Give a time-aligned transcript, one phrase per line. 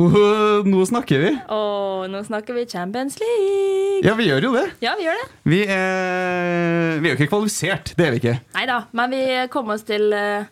[0.00, 0.22] Nå,
[0.64, 1.30] nå snakker vi.
[1.52, 4.00] Og nå snakker vi Champions League.
[4.06, 4.66] Ja, vi gjør jo det.
[4.84, 5.26] Ja, vi gjør det.
[5.52, 8.36] Vi er, vi er jo ikke kvalifisert, det er vi ikke.
[8.56, 9.22] Nei da, men vi
[9.52, 10.48] kom oss til uh,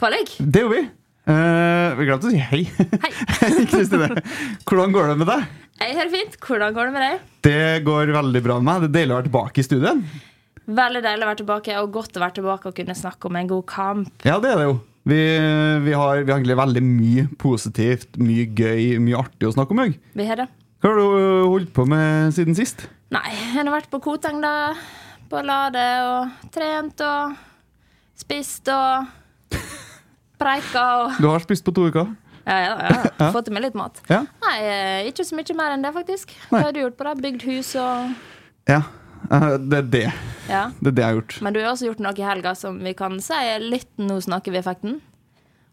[0.00, 0.34] kvalik.
[0.40, 0.84] Det gjorde vi.
[1.30, 2.62] Uh, vi glemte å si hei.
[3.06, 3.12] Hei.
[3.72, 4.10] Kristine,
[4.68, 5.48] hvordan går det med deg?
[5.80, 6.36] Jeg hører fint.
[6.44, 7.24] Hvordan går det med deg?
[7.46, 8.82] Det går veldig bra med meg.
[8.82, 10.04] Det er deilig å være tilbake i studien.
[10.70, 13.48] Veldig deilig å være tilbake, og godt å være tilbake og kunne snakke om en
[13.50, 14.12] god kamp.
[14.28, 14.76] Ja, det er det jo.
[15.10, 15.20] Vi,
[15.84, 19.82] vi, har, vi har egentlig veldig mye positivt, mye gøy, mye artig å snakke om.
[19.84, 19.98] Jeg.
[20.14, 20.48] Vi har det.
[20.80, 22.86] Hva har du øh, holdt på med siden sist?
[23.12, 24.72] Nei, jeg har vært på Koteng, da.
[25.30, 27.34] På Lade og trent og
[28.18, 29.58] spist og
[30.40, 32.08] preika og Du har spist på to uker.
[32.46, 33.30] Ja, ja, ja.
[33.34, 34.00] Fått i meg litt mat.
[34.10, 34.24] Ja.
[34.46, 36.32] Nei, eh, ikke så mye mer enn det, faktisk.
[36.48, 36.48] Nei.
[36.54, 37.16] Hva har du gjort på det?
[37.26, 38.14] Bygd hus og
[38.70, 38.80] Ja,
[39.70, 40.06] det er det.
[40.50, 40.64] Ja.
[40.80, 41.38] Det er det jeg har gjort.
[41.44, 44.18] Men du har også gjort noe i helga som vi kan si er litt Nå
[44.24, 45.00] snakker vi-effekten.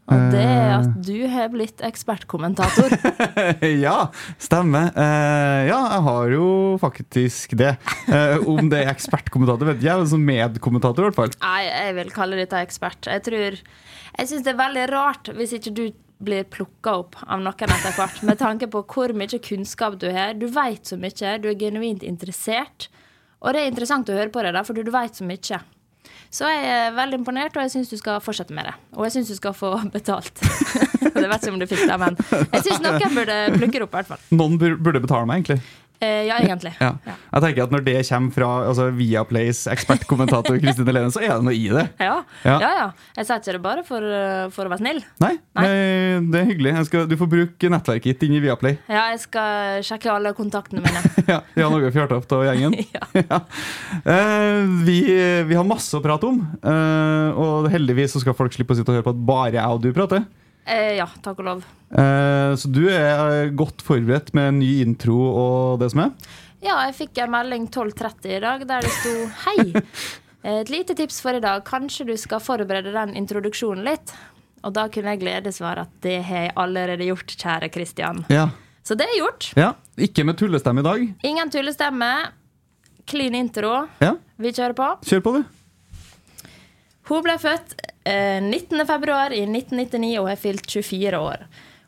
[0.08, 2.94] Og det er at du har blitt ekspertkommentator.
[3.88, 4.08] ja,
[4.40, 4.94] stemmer.
[4.96, 6.48] Eh, ja, jeg har jo
[6.80, 7.74] faktisk det.
[8.08, 10.08] Eh, om det er ekspertkommentator, vet jeg.
[10.08, 11.36] Som medkommentator, i hvert fall.
[11.44, 13.10] Nei, jeg vil kalle dette ekspert.
[13.12, 15.84] Jeg tror Jeg syns det er veldig rart hvis ikke du
[16.24, 20.34] blir plukka opp av noen etter hvert, med tanke på hvor mye kunnskap du har.
[20.40, 22.88] Du veit så mye, du er genuint interessert.
[23.44, 25.60] Og det er interessant å høre på deg, da, for du veit så mye.
[26.34, 28.74] Så jeg er veldig imponert, og jeg syns du skal fortsette med det.
[28.98, 30.34] Og jeg syns du skal få betalt.
[31.18, 32.18] det vet ikke om du fikk det, men
[32.52, 34.26] jeg syns noen burde plukke det opp, i hvert fall.
[34.36, 35.62] Noen burde betale meg, egentlig.
[36.00, 36.74] Eh, ja, egentlig.
[36.78, 36.92] Ja.
[37.08, 41.48] Jeg tenker at Når det kommer fra altså, Viaplays ekspertkommentator Kristine Lene, så er det
[41.48, 41.88] noe i det.
[42.00, 42.20] Ja.
[42.46, 42.58] Ja.
[42.62, 42.88] ja.
[43.18, 45.02] Jeg sier ikke det bare for, uh, for å være snill.
[45.24, 45.68] Nei, nei,
[46.30, 46.76] det er hyggelig.
[46.90, 48.78] Skal, du får bruke nettverket ditt i Viaplay.
[48.86, 51.02] Ja, jeg skal sjekke alle kontaktene mine.
[51.34, 52.78] ja, Jan Åge opp og gjengen.
[53.32, 53.42] ja.
[54.04, 55.00] Eh, vi,
[55.50, 58.94] vi har masse å prate om, eh, og heldigvis så skal folk slippe å sitte
[58.94, 60.28] og høre på at bare jeg og du prater.
[60.68, 61.66] Eh, ja, takk og lov.
[61.96, 66.32] Eh, så du er eh, godt forberedt med en ny intro og det som er?
[66.64, 69.14] Ja, jeg fikk en melding 12.30 i dag der det sto
[69.46, 69.68] Hei!
[70.48, 71.64] Et lite tips for i dag.
[71.68, 74.14] Kanskje du skal forberede den introduksjonen litt?
[74.64, 78.22] Og da kunne jeg gledesvare at det har jeg allerede gjort, kjære Kristian.
[78.32, 78.46] Ja.
[78.88, 79.50] Så det er gjort.
[79.60, 79.74] ja.
[79.98, 81.04] Ikke med tullestemme i dag.
[81.26, 82.10] Ingen tullestemme.
[83.10, 83.88] Clean intro.
[84.04, 84.88] Ja, Vi kjører på.
[85.10, 86.48] Kjør på, du.
[87.10, 87.76] Hun ble født
[88.08, 88.86] eh, 19.
[88.88, 91.44] februar i 1999 og har fylt 24 år.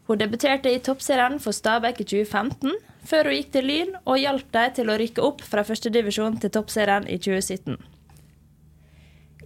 [0.09, 2.73] Hun debuterte i toppserien for Stabæk i 2015,
[3.05, 6.53] før hun gikk til Lyn og hjalp dem til å rykke opp fra førstedivisjon til
[6.55, 7.77] toppserien i 2017.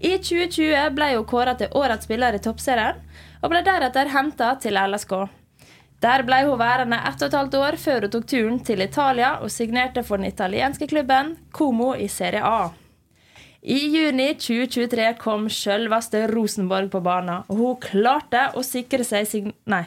[0.04, 3.00] I 2020 ble hun kåret til årets spiller i toppserien,
[3.44, 5.14] og ble deretter henta til LSK.
[6.04, 9.38] Der ble hun værende ett og et halvt år før hun tok turen til Italia
[9.44, 12.72] og signerte for den italienske klubben Como i Serie A.
[13.64, 19.54] I juni 2023 kom sjølveste Rosenborg på banen, og hun klarte å sikre seg sign
[19.72, 19.86] Nei.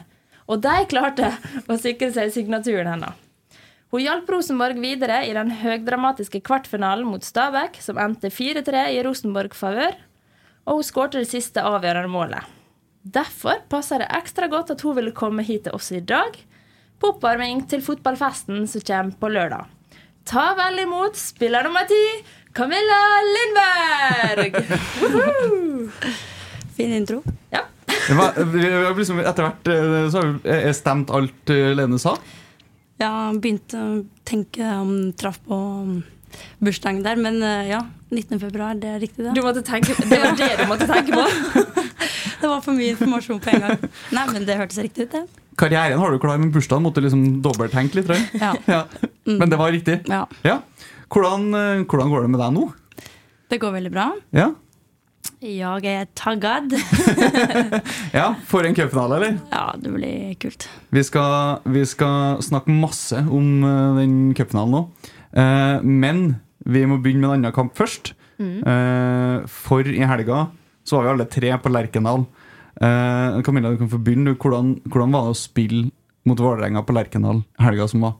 [0.49, 1.29] Og de klarte
[1.69, 3.13] å sikre seg signaturen hennes.
[3.93, 9.53] Hun hjalp Rosenborg videre i den høgdramatiske kvartfinalen mot Stabæk, som endte 4-3 i Rosenborg
[9.55, 9.93] favør,
[10.65, 12.49] og hun skårte det siste avgjørende målet.
[13.05, 16.33] Derfor passer det ekstra godt at hun ville komme hit til oss i dag,
[16.97, 19.69] på oppvarming til fotballfesten som kommer på lørdag.
[20.27, 22.01] Ta vel imot spiller nummer ti,
[22.57, 23.01] Camilla
[23.33, 24.65] Lindberg!
[26.77, 27.23] Fin intro.
[27.49, 27.59] Ja.
[28.07, 31.99] Det var, vi liksom, etter hvert eh, så har vi eh, stemt alt eh, Lene
[32.01, 32.15] sa.
[32.97, 33.91] Jeg begynte å
[34.25, 35.99] tenke om traff på um,
[36.57, 37.37] bursdagen der, men
[37.69, 37.83] ja.
[38.09, 38.39] 19.
[38.39, 39.35] februar, det er riktig, det.
[39.35, 41.25] Du måtte tenke, det var det du måtte tenke på.
[42.37, 43.79] Det var for mye informasjon på en gang.
[44.13, 45.23] Nei, men det hørtes riktig ut, det.
[45.57, 48.11] Karrieren har du klar, men bursdagen måtte du liksom dobbelttenke litt.
[48.37, 48.51] Ja.
[48.75, 48.83] Ja.
[49.25, 50.03] Men det var riktig.
[50.05, 50.21] ja.
[50.45, 50.59] Ja.
[51.07, 52.65] Hvordan, eh, hvordan går det med deg nå?
[53.47, 54.07] Det går veldig bra.
[54.35, 54.49] Ja,
[55.41, 56.71] Jeg er taggad.
[58.19, 59.37] ja For en cupfinale, eller?
[59.51, 60.67] Ja, det blir kult.
[60.89, 64.81] Vi skal, vi skal snakke masse om eh, den cupfinalen nå.
[65.37, 66.23] Eh, men
[66.65, 68.13] vi må begynne med en annen kamp først.
[68.39, 70.47] Eh, for i helga
[70.87, 72.25] så var vi alle tre på Lerkendal.
[72.81, 74.35] Eh, Camilla, du kan få begynne.
[74.37, 75.89] Hvordan, hvordan var det å spille
[76.27, 78.17] mot Vålerenga på Lerkendal helga som var?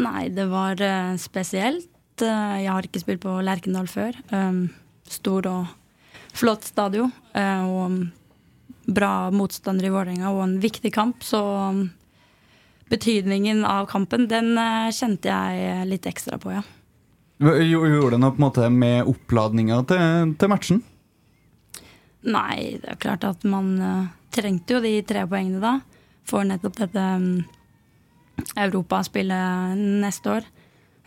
[0.00, 1.88] Nei, det var uh, spesielt.
[2.22, 4.16] Uh, jeg har ikke spilt på Lerkendal før.
[4.32, 4.66] Um,
[5.08, 5.72] stor og
[6.32, 7.12] flott stadion.
[7.36, 7.98] Uh, og um,
[8.88, 11.20] bra motstander i Vålerenga og en viktig kamp.
[11.26, 11.82] Så um,
[12.92, 14.54] betydningen av kampen, den
[14.92, 16.64] kjente jeg litt ekstra på, ja.
[17.42, 20.82] Gjo- Gjorde det noe på en måte med oppladninga til, til matchen?
[22.22, 23.72] Nei, det er klart at man
[24.32, 25.72] trengte jo de tre poengene da.
[26.28, 27.32] For nettopp dette um,
[28.56, 30.46] europaspillet neste år.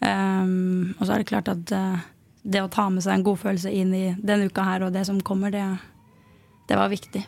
[0.02, 2.04] Um, og så er det klart at uh,
[2.46, 5.22] det å ta med seg en godfølelse inn i denne uka her og det som
[5.26, 5.64] kommer, det,
[6.70, 7.24] det var viktig.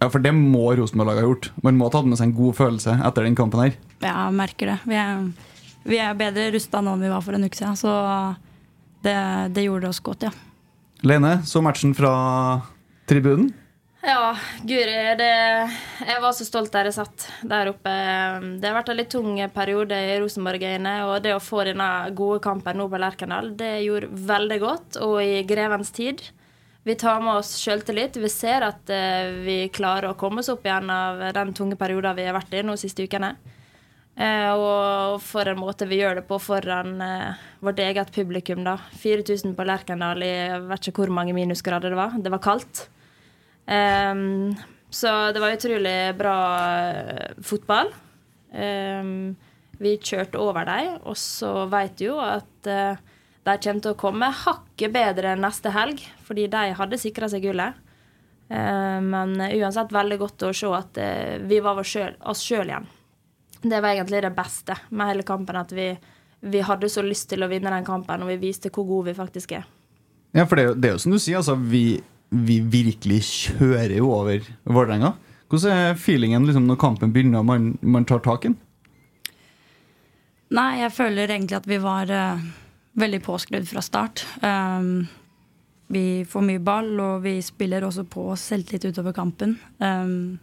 [0.00, 1.48] Ja, For det må Rosenborg-laget ha gjort.
[1.64, 3.74] Man må ha tatt med seg en god følelse etter den kampen her.
[4.00, 4.78] Ja, Jeg merker det.
[4.88, 5.26] Vi er,
[5.84, 7.92] vi er bedre rusta nå enn vi var for en uke siden, så
[9.04, 9.16] det,
[9.56, 10.32] det gjorde oss godt, ja.
[11.04, 12.12] Lene, så matchen fra
[13.08, 13.50] tribunen.
[14.00, 14.32] Ja,
[14.64, 15.32] guri, det,
[16.08, 17.92] jeg var så stolt der jeg satt der oppe.
[18.56, 22.40] Det har vært en litt tung periode i Rosenborg-øyene, og det å få denne gode
[22.44, 26.22] kampen nå på Lerkendal, det gjorde veldig godt, og i grevens tid.
[26.88, 28.16] Vi tar med oss sjøltillit.
[28.16, 32.16] Vi ser at eh, vi klarer å komme oss opp igjen av den tunge perioden
[32.16, 33.34] vi har vært i nå de siste ukene.
[34.16, 38.78] Eh, og for en måte vi gjør det på foran eh, vårt eget publikum, da.
[39.04, 42.16] 4000 på Lerkendal i jeg vet ikke hvor mange minusgrader det var.
[42.16, 42.86] Det var kaldt.
[43.70, 44.54] Ehm,
[44.90, 46.36] så det var utrolig bra
[46.90, 47.92] eh, fotball.
[48.50, 49.36] Um,
[49.78, 52.98] vi kjørte over dem, og så vet du jo at uh,
[53.46, 57.78] de kommer til å komme hakket bedre neste helg, fordi de hadde sikra seg gullet.
[58.50, 62.90] Uh, men uansett veldig godt å se at uh, vi var oss sjøl- igjen.
[63.62, 65.92] Det var egentlig det beste med hele kampen, at vi,
[66.50, 69.20] vi hadde så lyst til å vinne den kampen, og vi viste hvor gode vi
[69.22, 69.70] faktisk er.
[70.34, 72.00] Ja, for det, det er jo som du sier, altså, vi,
[72.30, 75.14] vi virkelig kjører jo over Vålerenga.
[75.50, 78.58] Hvordan er feelingen liksom, når kampen begynner og man, man tar tak i den?
[80.54, 82.44] Nei, jeg føler egentlig at vi var uh,
[82.98, 84.22] veldig påskrudd fra start.
[84.42, 85.08] Um,
[85.90, 89.56] vi får mye ball, og vi spiller også på oss selvtillit utover kampen.
[89.82, 90.38] Um,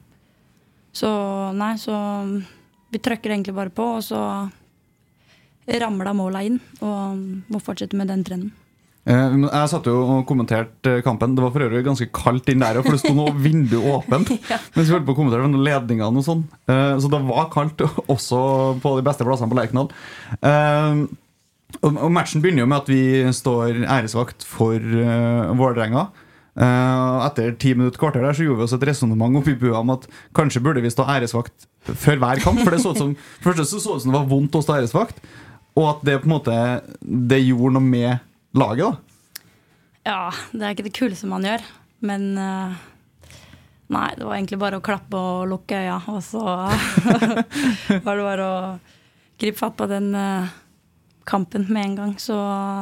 [0.95, 1.09] så
[1.55, 1.95] nei, så
[2.91, 4.21] vi trøkker egentlig bare på, og så
[5.67, 6.59] ramla måla inn.
[6.83, 8.55] Og må fortsette med den trenden.
[9.07, 11.35] Eh, Jeg satt jo og kommenterte kampen.
[11.37, 14.33] Det var for øvrig ganske kaldt inn der, for det sto noe vindu åpent.
[14.75, 16.43] Mens vi holdt på å kommentere noen ledningene og sånn.
[16.67, 18.41] Eh, Så det var kaldt også
[18.83, 19.89] på de beste plassene på Lerkendal.
[20.41, 21.07] Eh,
[21.83, 23.01] Og matchen begynner jo med at vi
[23.35, 24.79] står æresvakt for
[25.59, 26.05] Vålerenga.
[26.57, 29.91] Eh, etter ti minutter kvarter der så gjorde vi oss et resonnement oppi bua om
[29.93, 32.63] at kanskje burde vi stå æresvakt før hver kamp.
[32.63, 33.11] For det så ut som,
[33.43, 35.19] så så ut som det var vondt å stå æresvakt,
[35.77, 36.55] og at det på en måte
[37.05, 38.23] Det gjorde noe med
[38.59, 38.97] laget.
[40.03, 40.21] da Ja,
[40.51, 41.65] det er ikke det kuleste man gjør,
[42.07, 42.77] men uh,
[43.87, 46.41] Nei, det var egentlig bare å klappe og lukke øya, og så
[48.03, 48.57] var det bare å
[49.39, 50.49] gripe fatt på den uh,
[51.23, 52.11] kampen med en gang.
[52.19, 52.35] Så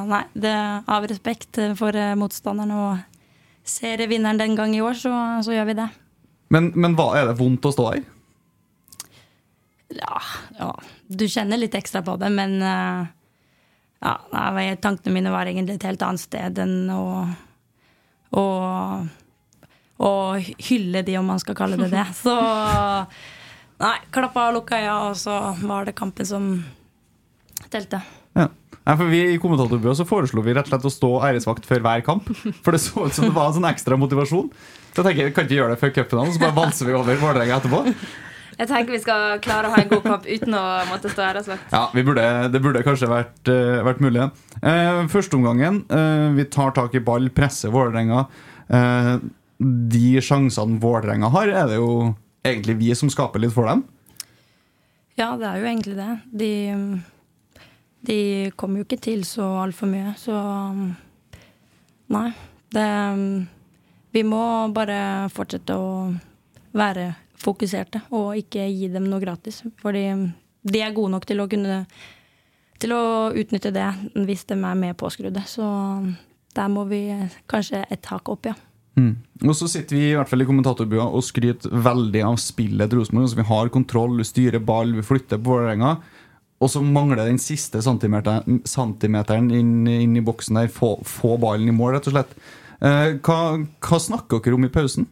[0.09, 0.55] nei, det
[0.89, 5.13] av respekt for uh, motstanderen og serievinneren den gang i år, så,
[5.45, 5.87] så gjør vi det.
[6.53, 8.03] Men, men hva er det vondt å stå her?
[9.95, 10.21] Ja,
[10.57, 10.71] ja,
[11.07, 13.05] du kjenner litt ekstra på det, men eh,
[14.05, 17.03] ja, nei, tankene mine var egentlig et helt annet sted enn å,
[18.37, 18.45] å
[19.95, 20.11] å
[20.67, 22.03] hylle de, om man skal kalle det det.
[22.23, 22.35] Så
[23.81, 26.51] nei, klappa og lukka øya, og så var det kampen som
[27.71, 28.01] telte.
[28.35, 28.49] Ja.
[28.85, 31.81] Nei, for vi I kommentatorbua så foreslo vi rett og slett å stå æresvakt før
[31.81, 32.27] hver kamp.
[32.61, 34.51] For det så ut som det var en sånn ekstra motivasjon.
[34.91, 37.57] Så jeg tenker, Kan ikke gjøre det før cupfinalen, så bare valser vi over Vålerenga
[37.57, 37.81] etterpå.
[38.55, 41.73] Jeg tenker vi skal klare å ha en god kamp uten å måtte stå æresvakt.
[41.75, 44.29] Ja, vi burde, Det burde kanskje vært, uh, vært mulig.
[44.61, 45.81] Eh, Førsteomgangen.
[45.91, 48.25] Uh, vi tar tak i ball, presser Vålerenga.
[48.71, 49.17] Uh,
[49.59, 53.83] de sjansene Vålerenga har, er det jo egentlig vi som skaper litt for dem.
[55.19, 56.13] Ja, det er jo egentlig det.
[56.31, 56.51] De,
[58.07, 58.19] de
[58.55, 60.39] kommer jo ikke til så altfor mye, så
[62.15, 62.29] Nei.
[62.75, 62.87] Det
[64.13, 65.87] Vi må bare fortsette å
[66.75, 67.07] være
[67.41, 69.63] fokuserte og ikke gi dem noe gratis.
[69.81, 70.05] Fordi
[70.65, 71.83] de er gode nok til å kunne
[72.81, 73.87] til å utnytte det
[74.27, 75.43] hvis de er med påskrudde.
[75.47, 75.65] Så
[76.55, 77.07] der må vi
[77.51, 78.55] kanskje et hakk opp, ja.
[78.95, 79.15] Mm.
[79.43, 83.01] Og så sitter vi i hvert fall i kommentatorbua og skryter veldig av spillet til
[83.01, 83.27] Rosenborg.
[83.27, 85.97] Altså, vi har kontroll, vi styrer ball, vi flytter på Vålerenga.
[86.63, 90.71] Og så mangler den siste centimeteren, centimeteren inn, inn, i boksen der.
[90.71, 92.31] Få, få, ballen i mål, rett og slett.
[92.79, 93.39] Eh, hva,
[93.83, 95.09] hva snakker dere om i pausen?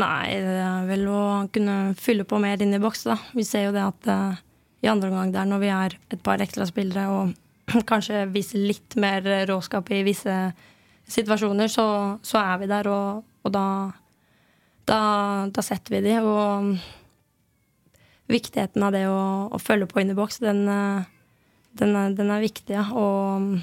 [0.00, 3.04] Nei, det er vel å kunne fylle på mer inn i boks.
[3.08, 3.16] da.
[3.36, 4.40] Vi ser jo det at uh,
[4.80, 7.34] i andre omgang der, når vi er et par ekstra spillere og
[7.90, 10.36] kanskje viser litt mer råskap i visse
[11.10, 11.86] situasjoner, så,
[12.22, 13.66] så er vi der, og, og da,
[14.88, 15.00] da,
[15.50, 16.16] da setter vi de.
[16.22, 16.74] Og
[18.30, 20.64] viktigheten av det å, å følge på inn i boks, den,
[21.76, 22.86] den, er, den er viktig, ja.
[22.94, 23.58] Og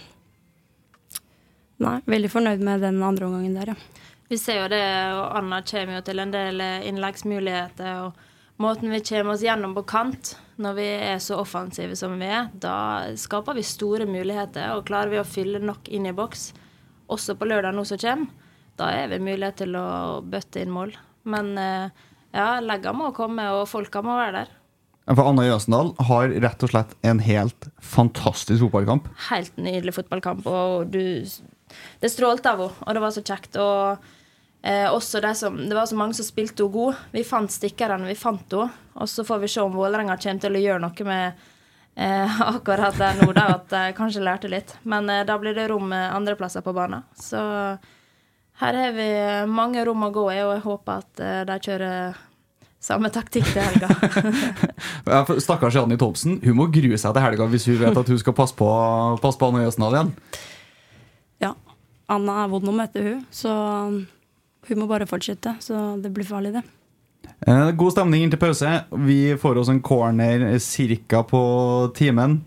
[1.83, 3.96] nei, veldig fornøyd med den andre omgangen der, ja.
[4.27, 4.83] Vi ser jo det,
[5.15, 8.01] og Anna kommer jo til en del innleggsmuligheter.
[8.07, 12.25] og Måten vi kommer oss gjennom på kant når vi er så offensive som vi
[12.25, 14.73] er, da skaper vi store muligheter.
[14.73, 16.49] Og klarer vi å fylle nok inn i boks,
[17.13, 18.33] også på lørdag nå som kommer,
[18.77, 19.85] da er vi mulighet til å
[20.25, 20.95] bøtte inn mål.
[21.29, 21.93] Men eh,
[22.33, 24.55] ja, legga må komme, og folka må være der.
[25.07, 29.07] For Anna Jøsendal har rett og slett en helt fantastisk fotballkamp.
[29.29, 30.49] Helt nydelig fotballkamp.
[30.49, 31.23] og du,
[32.01, 33.55] Det strålte av henne, og det var så kjekt.
[33.61, 34.16] og
[34.61, 37.03] Eh, også de som, det var så mange som spilte henne god.
[37.13, 38.71] Vi fant stikkerne, vi fant henne.
[38.97, 41.43] Og så får vi se om Vålerenga kommer til å gjøre noe med
[41.95, 44.75] eh, akkurat der nå, da, at de kanskje lærte litt.
[44.83, 47.05] Men eh, da blir det rom andreplasser på banen.
[47.15, 47.41] Så
[48.57, 49.09] her har vi
[49.53, 52.23] mange rom å gå i, og jeg håper at eh, de kjører
[52.81, 53.89] samme taktikk til helga.
[55.45, 56.39] Stakkars Janni Thomsen.
[56.41, 58.67] Hun må grue seg til helga hvis hun vet at hun skal passe på,
[59.21, 60.11] passe på Anna Jøsendal igjen.
[61.43, 61.53] Ja.
[62.09, 63.21] Anna er vond å møte, hun.
[63.29, 63.51] Så
[64.69, 66.63] hun må bare fortsette, så det blir farlig, det.
[67.45, 68.69] Eh, god stemning inn til pause.
[69.05, 70.47] Vi får oss en corner
[71.07, 71.23] ca.
[71.23, 71.41] på
[71.95, 72.41] timen.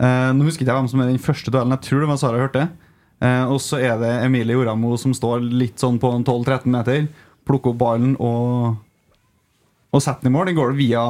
[0.00, 1.76] Eh, nå husker ikke jeg hvem som er den første duellen.
[1.76, 2.68] Jeg tror det var Sara hørte.
[3.20, 7.08] Eh, og så er det Emilie Joramo som står litt sånn på 12-13 meter.
[7.44, 8.78] Plukker opp ballen og,
[9.92, 10.48] og setter den i mål.
[10.48, 11.04] Den går via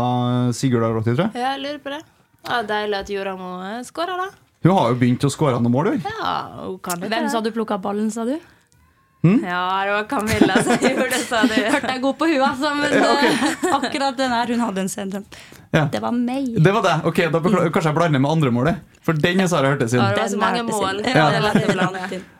[0.56, 1.38] Sigurd Arotti, tror jeg.
[1.38, 2.02] Ja, jeg lurer på det.
[2.48, 3.50] Ja, deilig at Joramo
[3.86, 4.30] skårer, da.
[4.64, 6.02] Hun har jo begynt å skåre noen mål, hun.
[6.04, 6.32] Ja,
[6.66, 7.08] hun kan det.
[7.12, 8.34] Hvem sa du plukka ballen, sa du?
[9.22, 9.44] Hmm?
[9.44, 11.54] Ja, det var Camilla som gjorde det, sa du.
[11.54, 13.32] Hørte jeg god på huet, altså, men okay.
[13.32, 15.26] Eh, akkurat den her, hun hadde en sendrøm.
[15.70, 15.84] Ja.
[15.92, 16.56] Det var meg.
[16.64, 16.94] Det var det?
[17.06, 18.80] Ok, da Kanskje jeg blander med andre målet?
[19.06, 20.02] For den har Sara hørt det siden.
[20.04, 20.98] Ja, det er så mange mål.
[21.06, 21.28] Ja.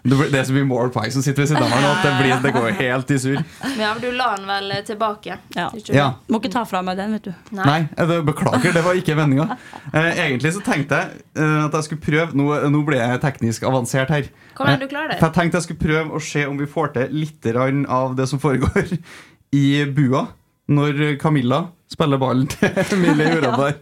[0.03, 2.13] Det, det er så mye målpoeng som sitter ved siden av meg nå at det,
[2.19, 3.39] blir, det går helt i sur.
[3.79, 5.39] Ja, men du la den vel tilbake?
[5.57, 5.71] Ja.
[5.89, 6.09] ja.
[6.29, 7.33] Må ikke ta fra meg den, vet du.
[7.57, 9.57] Nei, Nei Beklager, det var ikke meninga.
[9.93, 13.65] Eh, egentlig så tenkte jeg eh, at jeg skulle prøve Nå, nå ble jeg teknisk
[13.71, 14.29] avansert her.
[14.61, 15.23] Kom igjen, du klarer det.
[15.23, 17.47] Jeg tenkte jeg skulle prøve å se om vi får til litt
[17.89, 18.91] av det som foregår
[19.57, 20.27] i bua
[20.71, 23.81] når Camilla spiller ballen til Emilie Jorandar.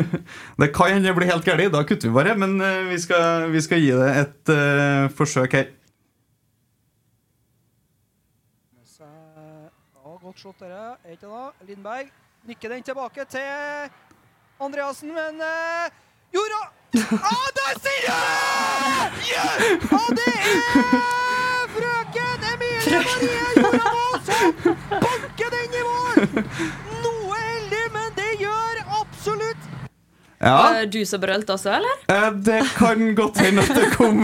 [0.62, 2.36] Det kan hende det blir helt galt, da kutter vi bare.
[2.38, 5.68] Men eh, vi skal, vi skal gi det et uh, forsøk her.
[9.00, 10.94] Ja, godt slått, dere.
[11.04, 11.50] Er ikke da?
[11.68, 12.08] Lindberg
[12.48, 13.90] nikker den tilbake til
[14.62, 15.90] Andreassen, men uh,
[16.32, 16.68] Jorda
[16.98, 19.30] ah, der sier du det!
[19.30, 19.50] Yeah!
[19.94, 23.92] Og det er frøken Emilie Marie Jorda
[24.26, 24.56] som
[24.90, 26.46] banker den i mål!
[27.04, 29.68] Noe heldig, men det gjør absolutt
[30.42, 30.54] ja.
[30.56, 31.98] Var du som brølte også, eller?
[32.08, 34.22] Eh, det kan godt hende at det kom.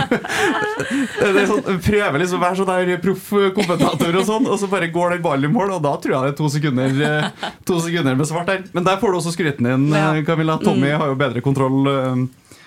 [1.20, 3.26] det er sånn, prøver liksom å være sånn der proff
[3.58, 6.24] kommentator, og sånn Og så bare går den ballen i mål, og da tror jeg
[6.24, 8.64] det er to sekunder eh, To sekunder med svart der.
[8.72, 9.86] Men der får du også skryten din.
[10.24, 10.56] Camilla.
[10.64, 10.98] Tommy mm.
[11.02, 11.84] har jo bedre kontroll.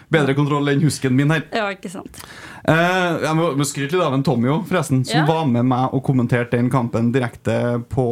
[0.10, 1.44] Uh, Bedre kontroll enn husken min her.
[1.54, 2.18] Ja, ikke sant
[2.66, 5.28] eh, Jeg må, må skryte litt av en Tommy òg, forresten, som ja.
[5.30, 8.08] var med meg og kommenterte den kampen direkte på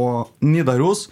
[0.45, 1.07] Nidaros.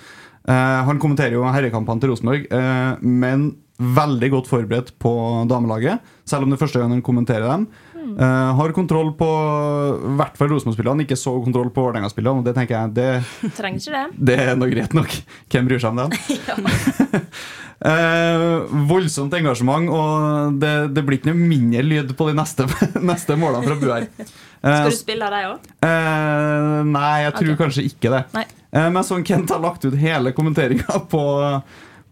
[0.45, 5.11] Eh, han kommenterer jo herrekampene til Rosenborg, eh, men veldig godt forberedt på
[5.49, 5.99] damelaget.
[6.23, 7.67] Selv om det er første gang han kommenterer dem.
[7.95, 8.13] Mm.
[8.21, 12.45] Eh, har kontroll på i hvert fall Rosenborg-spillerne, ikke så kontroll på Vålerenga-spillerne.
[12.45, 14.25] Det tenker jeg, det, Trenger ikke det.
[14.29, 15.17] det er nå greit nok.
[15.49, 17.25] Hvem bryr seg om det?
[17.79, 22.67] Eh, voldsomt engasjement, og det, det blir ikke noe mindre lyd på de neste,
[23.11, 24.07] neste målene fra Buer.
[24.65, 25.65] Skal du spille av deg òg?
[25.85, 27.59] Eh, nei, jeg tror okay.
[27.65, 28.21] kanskje ikke det.
[28.33, 28.45] Nei.
[28.71, 31.21] Eh, men sånn Kent har lagt ut hele kommenteringa på,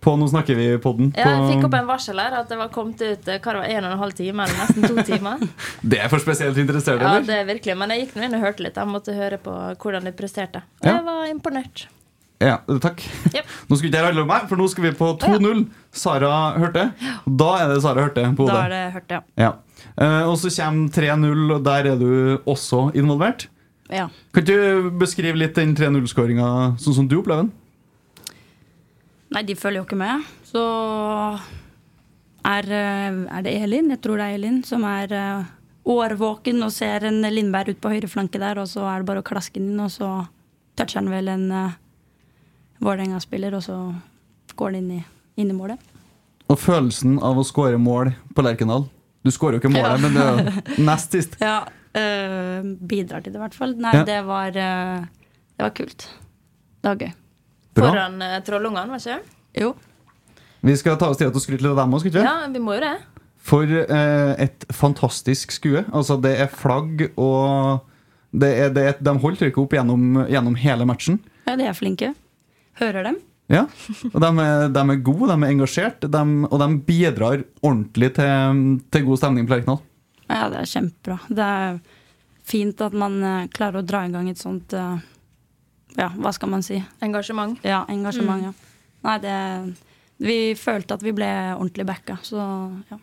[0.04, 1.10] på Nå snakker vi podden.
[1.18, 3.64] Ja, jeg fikk opp en varsel her at det var kommet ut eh, hva det
[3.64, 5.48] var, en og en halv time, eller nesten to timer.
[5.96, 7.26] det er for spesielt interesserte, Ja, eller?
[7.32, 8.78] det er virkelig, Men jeg gikk nå inn og hørte litt.
[8.78, 10.66] Jeg måtte høre på hvordan de presterte.
[10.84, 11.00] Og Ja.
[11.00, 11.88] jeg var imponert.
[12.44, 13.02] Ja, takk.
[13.32, 13.52] Yep.
[13.70, 15.64] Nå skulle ikke det handle om meg, for nå skal vi på 2-0.
[15.96, 16.90] Sara hørte.
[17.24, 19.24] Da er det Sara hørte på Da er det Hørte, ja.
[19.40, 19.52] Ja.
[19.94, 23.48] Eh, og så kommer 3-0, og der er du også involvert.
[23.92, 24.10] ja.
[24.34, 26.48] Kan du beskrive litt den 3-0-skåringa
[26.82, 27.52] sånn som du opplever den?
[29.34, 30.26] Nei, de følger jo ikke med.
[30.46, 30.64] Så
[32.46, 35.52] er, eh, er det Elin, jeg tror det er Elin, som er eh,
[35.86, 39.24] årvåken og ser en Lindberg ut på høyre flanke der, og så er det bare
[39.24, 40.10] å klaske den inn, og så
[40.80, 41.74] toucher han vel en uh,
[42.84, 43.78] Vålerenga-spiller, og så
[44.60, 45.04] går den inn i,
[45.42, 45.80] inn i målet.
[46.52, 48.86] Og følelsen av å skåre mål på Lerkendal.
[49.24, 50.02] Du skårer jo ikke målet, Ja.
[50.04, 50.34] men det er
[50.78, 51.38] jo nest sist.
[51.42, 51.62] Ja,
[51.96, 53.76] øh, bidrar til det i hvert fall.
[53.80, 54.04] Nei, Ja.
[54.10, 55.06] det var eh,
[55.58, 56.10] Det var kult.
[56.84, 57.14] Det var gøy.
[57.74, 57.88] Bra.
[57.88, 59.64] Foran uh, Trollungene, var ikke det?
[59.64, 59.72] Jo.
[60.64, 62.28] Vi skal ta oss tid til å skryte litt av dem òg, skal vi ikke?
[62.28, 62.94] Ja, vi må jo det.
[63.44, 65.82] For eh, et fantastisk skue.
[65.92, 67.82] Altså, det er flagg, og
[68.32, 71.18] det er, det er, de holder trykket opp gjennom, gjennom hele matchen.
[71.48, 72.14] Ja, de er flinke.
[72.82, 73.22] Hører dem.
[73.52, 73.66] Ja,
[74.14, 78.62] og de er, de er gode, de er engasjert, de, og de bidrar ordentlig til,
[78.94, 79.82] til god stemning på Lerkendal.
[80.30, 81.18] Ja, det er kjempebra.
[81.28, 81.82] Det er
[82.48, 85.10] fint at man eh, klarer å dra i gang et sånt eh,
[85.94, 86.80] Ja, hva skal man si?
[87.06, 87.60] Engasjement.
[87.68, 88.54] Ja, engasjement, ja.
[89.04, 89.38] Nei, det
[90.24, 92.44] Vi følte at vi ble ordentlig backa, så
[92.90, 93.00] ja.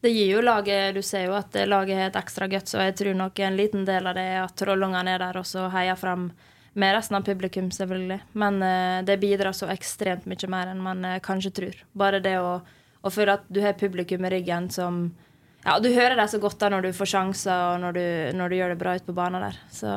[0.00, 2.96] Det gir jo laget Du ser jo at laget har et ekstra guts, og jeg
[2.98, 5.98] tror nok en liten del av det er at Trollungene er der og så heier
[6.00, 6.30] fram
[6.72, 8.20] med resten av publikum, selvfølgelig.
[8.32, 11.82] Men uh, det bidrar så ekstremt mye mer enn man uh, kanskje tror.
[11.92, 12.60] Bare det å,
[13.02, 15.08] å føle at du har publikum i ryggen som
[15.64, 18.06] Ja, du hører dem så godt da når du får sjanser, og når du,
[18.38, 19.58] når du gjør det bra ute på banen der.
[19.68, 19.90] Så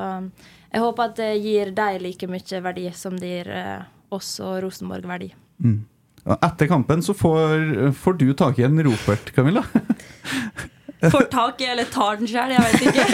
[0.73, 4.59] jeg håper at det gir deg like mye verdi som det gir uh, oss og
[4.65, 5.31] Rosenborg verdi.
[5.63, 5.85] Mm.
[6.33, 9.63] etter kampen så får, får du tak i en Ropert, Camilla.
[11.11, 13.05] Får tak i eller tar den sjøl, jeg vet ikke.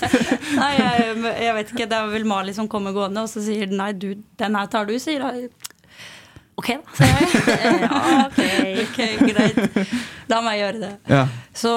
[0.60, 1.88] nei, jeg, jeg vet ikke.
[1.90, 4.70] Det er vel Mali som kommer gående, og så sier den nei, du, den her
[4.72, 5.48] tar du, sier hun.
[6.58, 7.74] Ok, da, sier jeg.
[7.84, 8.40] Ja, ok,
[8.86, 9.92] ok, greit.
[10.28, 10.94] Da må jeg gjøre det.
[11.12, 11.74] Ja, Så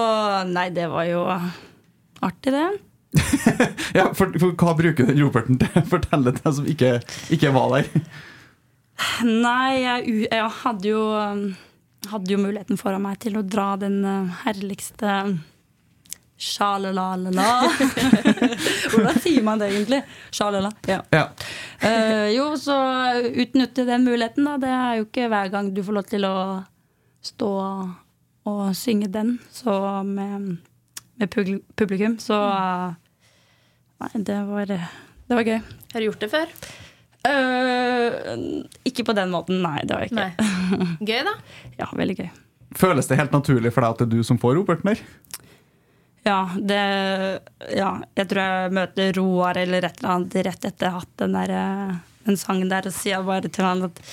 [0.49, 2.65] nei, det var jo artig, det.
[3.99, 5.83] ja for, for hva bruker den Roperten til?
[5.91, 6.91] Fortell det til deg som ikke,
[7.35, 8.05] ikke var der.
[9.25, 11.43] Nei, jeg, jeg hadde jo um,
[12.11, 15.15] hadde jo muligheten foran meg til å dra den uh, herligste
[16.41, 17.69] Sjalalala.
[18.91, 20.01] Hvordan sier man det egentlig?
[20.33, 20.71] Sjalala.
[20.89, 21.03] Ja.
[21.13, 21.27] Ja.
[21.83, 22.77] Uh, jo, så
[23.29, 24.57] utnytte den muligheten, da.
[24.61, 26.35] Det er jo ikke hver gang du får lov til å
[27.21, 27.51] stå
[28.49, 29.75] og synge den så
[30.07, 30.57] med,
[31.21, 31.33] med
[31.77, 32.17] publikum.
[32.21, 32.97] Så uh,
[34.01, 35.59] Nei, det var, det var gøy.
[35.93, 36.55] Har du gjort det før?
[37.21, 39.83] Uh, ikke på den måten, nei.
[39.85, 40.25] Det var jeg ikke.
[40.25, 40.95] Nei.
[41.05, 41.35] Gøy, da.
[41.83, 42.31] Ja, veldig gøy.
[42.81, 45.01] Føles det helt naturlig for deg at det er du som får Robert der?
[46.25, 46.81] Ja, det
[47.77, 51.15] Ja, jeg tror jeg møter Roar eller et eller annet rett etter jeg har hatt
[51.23, 51.95] den, der, eh,
[52.27, 54.03] den sangen der, og sier bare til han at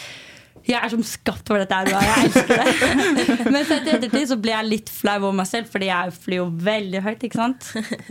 [0.69, 2.03] jeg er som skapt for dette her, Roar.
[2.05, 3.37] Jeg elsker det.
[3.55, 6.43] Men så etter ettertid så blir jeg litt flau over meg selv, fordi jeg flyr
[6.43, 7.71] jo veldig høyt, ikke sant.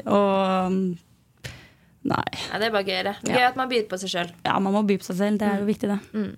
[0.10, 0.96] Og
[2.08, 2.24] Nei.
[2.48, 3.14] Ja, det er bare gøy, det.
[3.28, 3.50] Gøy Ja.
[3.50, 4.30] at man byr på seg sjøl.
[4.48, 5.40] Ja, man må by på seg selv.
[5.42, 5.98] Det er jo viktig, det.
[6.16, 6.30] Eh,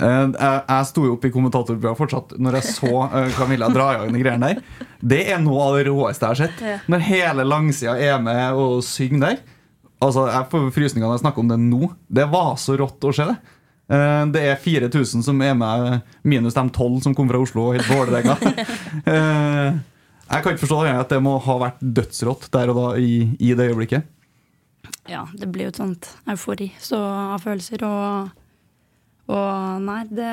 [0.00, 0.34] Jeg,
[0.68, 4.14] jeg sto jo oppe i kommentatorbua fortsatt når jeg så eh, Camilla dra i gang
[4.16, 4.86] de greiene der.
[5.00, 6.62] Det er noe av det råeste jeg har sett.
[6.64, 6.78] Ja.
[6.90, 9.42] Når hele langsida er med og synger der.
[10.02, 11.90] Altså, Jeg får frysninger når jeg snakker om det nå.
[12.20, 13.36] Det var så rått å se det.
[13.94, 17.78] Eh, Det er 4000 som er med, minus de 12 som kom fra Oslo og
[17.78, 18.36] helt Vålerenga.
[19.04, 19.74] Eh,
[20.30, 23.50] Jeg kan ikke forstå at det må ha vært dødsrått der og da i, i
[23.54, 24.06] det øyeblikket.
[25.08, 26.96] Ja, det blir jo et sånt eufori så,
[27.36, 28.30] av følelser, og,
[29.32, 30.32] og nei, det,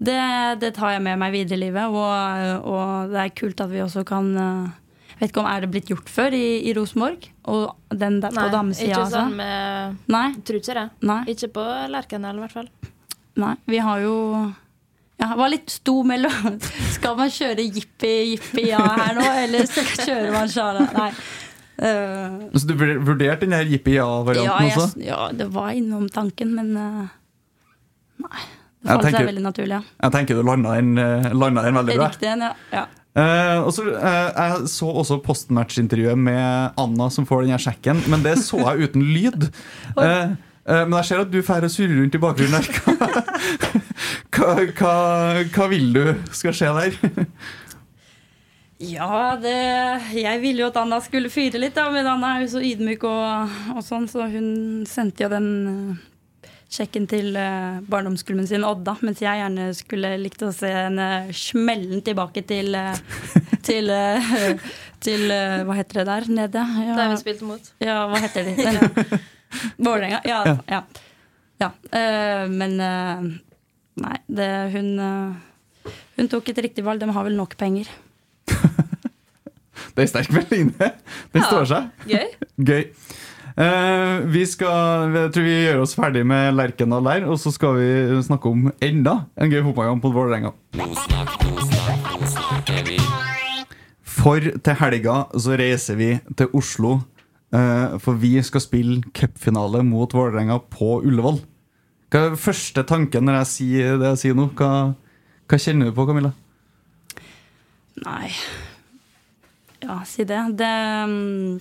[0.00, 0.20] det
[0.62, 3.82] Det tar jeg med meg videre i livet, og, og det er kult at vi
[3.84, 4.70] også kan eh,
[5.12, 7.28] Jeg vet ikke om er det blitt gjort før i, i Rosenborg?
[7.52, 9.26] Og den der på damesida, ikke altså?
[9.26, 12.72] sånn med Nei, Tror ikke nei, Ikke på Lerkendal, i hvert fall.
[13.40, 13.54] nei.
[13.68, 14.16] Vi har jo
[15.20, 16.54] ja, det var litt sto mellom
[16.96, 20.86] Skal man kjøre jippi, jippi ja her nå, eller kjører man sjala?
[20.96, 21.10] Nei.
[21.80, 25.00] Eh, Så du vurderte den her jippi-ja-varianten Ja, også?
[25.00, 27.06] ja, det var innom tanken, men uh,
[28.20, 28.42] Nei.
[28.80, 29.82] Det falt tenker, seg veldig naturlig, ja.
[30.04, 32.08] Jeg tenker du landa den, eh, den veldig bra.
[32.08, 32.50] Riktig ja.
[32.72, 32.84] ja.
[33.10, 38.00] Uh, og så, eh, jeg så også postmatch-intervjuet med Anna som får den her sjekken,
[38.08, 39.50] men det så jeg uten lyd.
[40.70, 42.66] Uh, men jeg ser at du får og surrer rundt i bakgrunnen her.
[44.36, 44.92] Hva, hva,
[45.50, 46.02] hva vil du
[46.36, 47.16] skal skje der?
[48.80, 49.56] Ja, det,
[50.16, 53.04] jeg ville jo at Anna skulle fyre litt, da, men Anna er jo så ydmyk
[53.04, 58.94] og, og sånn, så hun sendte jo den eh, sjekken til uh, barndomsklubben sin Odda,
[59.04, 62.96] mens jeg gjerne skulle likt å se henne smellen tilbake til eh,
[63.66, 64.56] til, eh,
[65.02, 66.64] til eh, Hva heter det der nede?
[66.86, 67.72] Ja, Der vi spilte mot.
[67.82, 69.20] ja hva heter de?
[69.84, 70.20] Vålerenga?
[70.24, 70.40] Ja.
[70.70, 70.82] ja.
[71.60, 71.70] ja.
[71.90, 73.24] eh, men eh,
[74.04, 75.90] nei, det, hun eh,
[76.20, 77.00] Hun tok et riktig valg.
[77.00, 77.88] De har vel nok penger.
[79.96, 80.92] Det er sterk melding, det.
[81.34, 81.90] Den står seg.
[82.10, 82.30] Gøy.
[82.70, 82.84] Gøy.
[83.60, 87.74] Uh, vi skal, jeg tror vi gjør oss ferdig med Lerkendal der, og så skal
[87.80, 90.52] vi snakke om enda en gøy fotballkamp mot Vålerenga.
[94.06, 97.00] For til helga så reiser vi til Oslo,
[97.56, 101.42] uh, for vi skal spille cupfinale mot Vålerenga på Ullevål.
[102.10, 104.48] Hva er første tanken når jeg sier det jeg sier nå?
[104.58, 104.72] Hva,
[105.50, 106.32] hva kjenner du på, Camilla?
[108.06, 108.30] Nei
[109.80, 110.40] Ja, si det.
[110.58, 110.70] Det,
[111.10, 111.60] mm,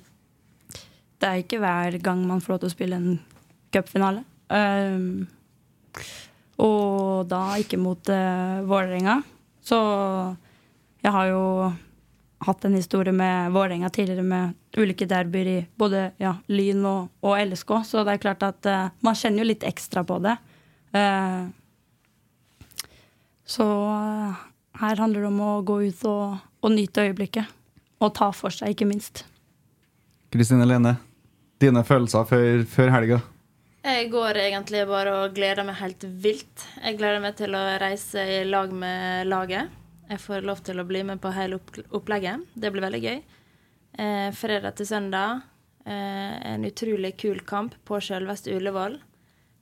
[1.20, 3.20] det er ikke hver gang man får lov til å spille en
[3.74, 4.24] cupfinale.
[4.50, 5.28] Um,
[6.60, 9.22] og da ikke mot uh, Vålerenga.
[9.64, 9.78] Så
[11.04, 11.44] jeg har jo
[12.48, 17.40] hatt en historie med Vålerenga tidligere med ulike derbyer i både ja, Lyn og, og
[17.40, 20.36] LSK, så det er klart at uh, man kjenner jo litt ekstra på det.
[20.96, 21.52] Uh,
[23.50, 24.42] så eh,
[24.78, 27.56] her handler det om å gå ut og, og nyte øyeblikket.
[28.00, 29.26] Og ta for seg, ikke minst.
[30.32, 30.96] Kristine Lene,
[31.60, 33.20] dine følelser før, før helga?
[33.80, 36.66] Jeg går egentlig bare og gleder meg helt vilt.
[36.84, 39.72] Jeg gleder meg til å reise i lag med laget.
[40.10, 41.60] Jeg får lov til å bli med på hele
[41.96, 42.44] opplegget.
[42.56, 43.22] Det blir veldig gøy.
[44.00, 45.44] Eh, fredag til søndag.
[45.86, 49.00] Eh, en utrolig kul kamp på selveste Ullevål.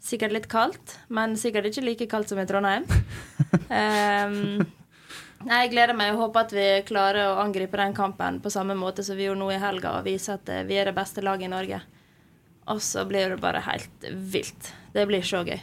[0.03, 2.85] Sikkert litt kaldt, men sikkert ikke like kaldt som i Trondheim.
[3.73, 4.61] Ehm,
[5.45, 8.77] nei, jeg gleder meg og håper at vi klarer å angripe den kampen på samme
[8.77, 11.23] måte som vi gjorde nå i helga, og vise at eh, vi er det beste
[11.25, 11.81] laget i Norge.
[12.67, 14.73] Og så blir det bare helt vilt.
[14.93, 15.59] Det blir så gøy.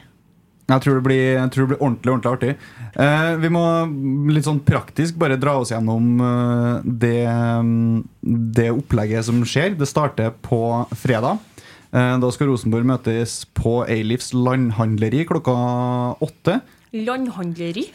[0.65, 2.53] Jeg tror det blir, tror det blir ordentlig ordentlig artig.
[2.97, 3.65] Eh, vi må
[4.33, 7.19] litt sånn praktisk bare dra oss gjennom eh, det,
[8.57, 9.75] det opplegget som skjer.
[9.77, 10.63] Det starter på
[10.97, 11.43] fredag.
[11.93, 15.59] Eh, da skal Rosenborg møtes på Eilifs landhandleri klokka
[16.25, 16.63] åtte.
[16.95, 17.89] Landhandleri?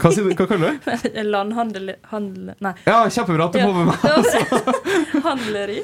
[0.00, 1.24] Hva, sier du, hva kaller du det?
[1.34, 1.90] Landhandel...
[2.08, 2.54] Handel...
[2.64, 2.72] Nei.
[2.86, 3.98] Ja, kjempebra at du får med meg.
[4.08, 4.38] Altså.
[5.26, 5.80] Handleri.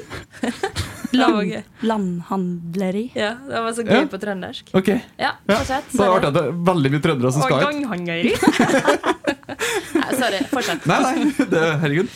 [1.17, 1.53] Land.
[1.87, 3.03] Landhandleri.
[3.15, 4.07] Ja, det var så gøy Ja.
[4.11, 4.73] på trøndersk.
[4.75, 4.89] Ok,
[5.21, 5.59] Ja, ja.
[5.67, 7.67] Så det artig at det er veldig mye trøndere som skal ut.
[7.69, 8.33] Landhandleri.
[10.01, 10.41] Nei, sorry.
[10.51, 10.89] Fortsett.
[10.89, 12.11] Nei, nei, det, herregud.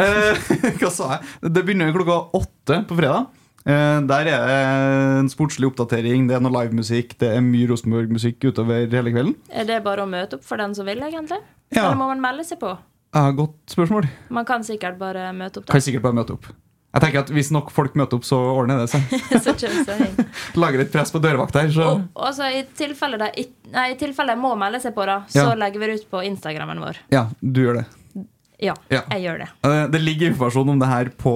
[0.00, 0.44] Eh,
[0.80, 1.52] hva sa jeg?
[1.52, 3.28] Det begynner klokka åtte på fredag.
[3.64, 4.56] Eh, der er det
[5.20, 9.36] en sportslig oppdatering, det er noe livemusikk, det er mye Rosenborg-musikk utover hele kvelden.
[9.48, 11.40] Er det bare å møte opp for den som vil, egentlig?
[11.72, 11.86] Ja.
[11.86, 12.74] Eller må man melde seg på?
[13.14, 14.08] Ja, godt spørsmål.
[14.34, 15.72] Man kan sikkert bare møte opp Da.
[15.72, 16.50] Kan sikkert bare møte opp.
[16.94, 19.02] Jeg tenker at Hvis nok folk møter opp, så ordner det seg.
[19.44, 20.20] så seg.
[20.60, 22.62] Lager litt press på dørvakta her, så Og, også i
[23.98, 25.54] tilfelle de må melde seg på, da, så Ja.
[25.58, 27.00] legger vi det ut på Instagrammen vår.
[27.14, 27.86] ja, du gjør det.
[28.60, 29.02] Ja, Ja.
[29.10, 29.48] jeg gjør det.
[29.64, 31.34] Eh, Det ligger informasjon om det her på,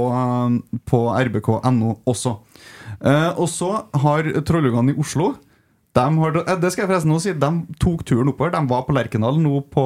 [0.87, 2.37] på rbk.no også.
[3.00, 5.35] Eh, Og så har Trollungene i Oslo
[5.92, 8.53] de har, eh, Det skal jeg forresten nå si De tok turen oppover.
[8.55, 9.85] De var på Lerkendal nå på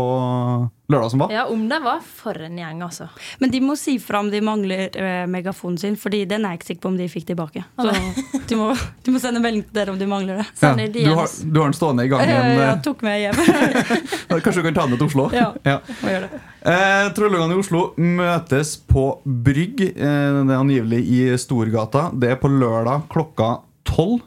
[0.93, 1.33] lørdag som var.
[1.33, 3.07] Ja, om det var for en gjeng, altså.
[3.41, 6.61] Men de må si fra om de mangler eh, megafonen sin, Fordi den er jeg
[6.61, 7.65] ikke sikker på om de fikk tilbake.
[7.79, 7.95] Så
[8.51, 8.69] du må,
[9.05, 10.47] du må sende melding til dere om de mangler det.
[10.61, 12.29] Ja, du, har, du har den stående i gangen.
[12.29, 13.41] Jeg, eh, tok med hjem.
[14.43, 15.29] Kanskje du kan ta den med til Oslo?
[15.37, 15.51] Ja.
[15.73, 15.79] Ja.
[16.03, 16.38] Må gjøre det.
[16.69, 19.81] Eh, Trollungene i Oslo møtes på Brygg.
[19.95, 19.95] Eh,
[20.43, 22.11] det er angivelig i Storgata.
[22.12, 23.55] Det er på lørdag klokka
[23.88, 24.21] tolv.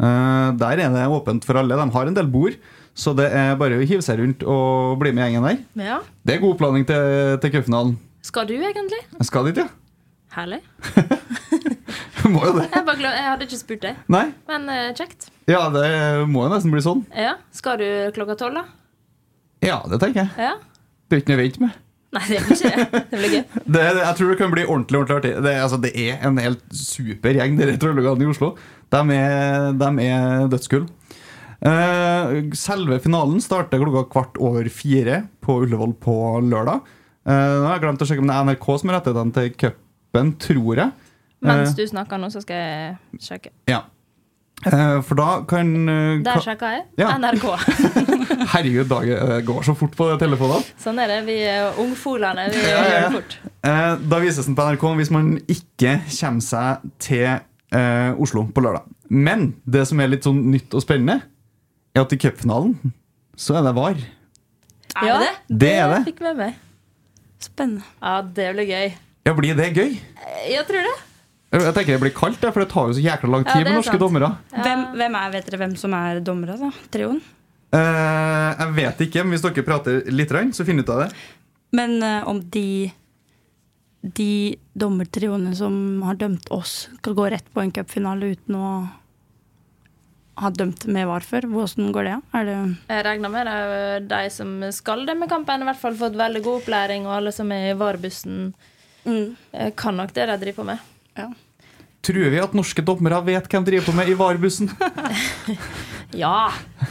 [0.00, 1.76] Eh, der er det åpent for alle.
[1.76, 2.56] De har en del bord,
[2.96, 5.60] så det er bare å hive seg rundt og bli med gjengen der.
[5.84, 6.00] Ja.
[6.24, 7.98] Det er god oppladning til, til cupfinalen.
[8.24, 9.00] Skal du egentlig?
[9.18, 9.68] Jeg skal dit, ja.
[10.34, 10.60] Herlig.
[12.30, 12.66] må jo det.
[12.72, 14.24] Jeg, jeg hadde ikke spurt deg, Nei?
[14.50, 15.30] men uh, kjekt.
[15.50, 15.86] Ja, det
[16.30, 17.04] må jo nesten bli sånn.
[17.16, 17.36] Ja.
[17.54, 18.66] Skal du klokka tolv, da?
[19.66, 20.50] Ja, det tenker jeg.
[20.50, 20.56] Ja.
[21.10, 21.78] Det er ikke noe å vente med.
[22.10, 23.02] Nei, det er ikke det.
[23.10, 23.42] Det blir gøy.
[23.76, 25.32] Det, jeg tror det kan bli ordentlig ordentlig artig.
[25.46, 28.48] Det, altså, det er en helt super gjeng, dere trollungene i Oslo.
[28.90, 30.88] De er, de er dødskull.
[31.60, 36.14] Uh, selve finalen starter klokka kvart over fire på Ullevål på
[36.48, 36.80] lørdag.
[37.28, 39.50] Uh, nå har jeg glemt å sjekke om det er NRK som har rettighetene til
[39.60, 40.90] cupen, tror jeg.
[41.46, 43.54] Mens Eh, du snakker nå, så skal jeg sjekke.
[43.70, 43.82] ja.
[44.60, 46.82] Uh, For da kan uh, Der ka- sjekka jeg.
[47.00, 47.14] Ja.
[47.16, 47.46] NRK.
[48.52, 49.10] Herregud, Dag,
[49.46, 50.64] går så fort på telefonene.
[50.82, 51.18] Sånn er det.
[51.28, 52.46] Vi er ungfolene.
[52.52, 53.36] Vi Ja, ja, gjør det fort.
[53.66, 58.64] Eh, Da vises den på NRK hvis man ikke kommer seg til eh, Oslo på
[58.64, 58.86] lørdag.
[59.10, 61.20] Men det som er litt sånn nytt og spennende,
[61.96, 62.76] er at i cupfinalen
[63.40, 64.00] så er det VAR.
[65.00, 65.30] Er det det?
[65.64, 66.00] Det er det.
[66.10, 66.58] fikk med meg.
[67.40, 67.86] Spennende.
[68.02, 68.90] Ja, det blir gøy.
[69.26, 69.94] Ja, Blir det gøy?
[70.50, 70.96] Jeg tror det.
[71.50, 73.74] Jeg tenker det blir kaldt, for det tar jo så jækla lang tid ja, med
[73.80, 74.02] norske sant.
[74.04, 74.28] dommere.
[74.54, 76.68] Hvem, hvem er, vet dere hvem som er dommere, da?
[76.94, 77.18] Trioen?
[77.70, 81.10] Eh, jeg vet ikke, men hvis dere prater litt, så finn ut av det.
[81.76, 82.90] Men uh, om de
[84.00, 88.70] de dommertrioene som har dømt oss, skal gå rett på en cupfinale uten å
[90.40, 92.14] ha dømt med VAR før, hvordan går det?
[92.38, 92.56] Er det
[92.88, 96.42] Jeg regner med det er de som skal dømme kampen, i hvert fall fått veldig
[96.46, 98.54] god opplæring, og alle som er i VAR-bussen,
[99.04, 100.88] eh, kan nok det de driver på med.
[101.20, 101.28] Ja.
[102.00, 104.72] Tror vi at norske dommere vet hvem de driver på med i VAR-bussen?
[106.18, 106.50] Ja!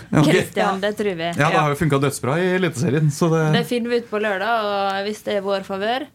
[0.09, 1.25] Kristian, Kristian, det tror vi.
[1.27, 3.09] Ja, det har jo funka dødsbra i Eliteserien.
[3.09, 6.05] Det, Det finner vi ut på lørdag, og hvis det er vår favør,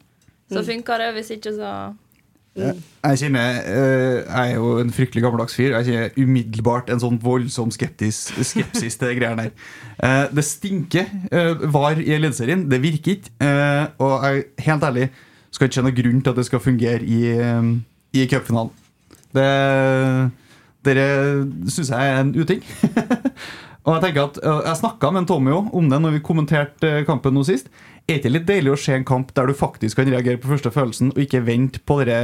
[0.53, 1.13] så funker det.
[1.19, 1.75] Hvis ikke, så
[2.55, 5.75] Jeg kjenner eh, Jeg er jo en fryktelig gammeldags fyr.
[5.75, 9.67] Jeg kjenner umiddelbart en sånn voldsom skeptis, skepsis til greiene der.
[9.99, 12.69] Eh, det stinker eh, var i Eliteserien.
[12.71, 13.35] Det virker ikke.
[13.43, 15.11] Eh, og jeg helt ærlig
[15.51, 17.21] skal ikke se noen grunn til at det skal fungere i,
[18.15, 18.73] i cupfinalen.
[19.35, 19.51] Det
[20.85, 21.07] Dere
[21.71, 22.63] syns jeg er en uting.
[23.85, 26.93] og Jeg tenker at eh, Jeg snakka med en Tommy om det når vi kommenterte
[27.01, 27.71] eh, kampen nå sist.
[28.05, 30.51] Er det ikke litt deilig å se en kamp der du faktisk kan reagere på
[30.51, 32.21] første følelsen, og ikke vente på det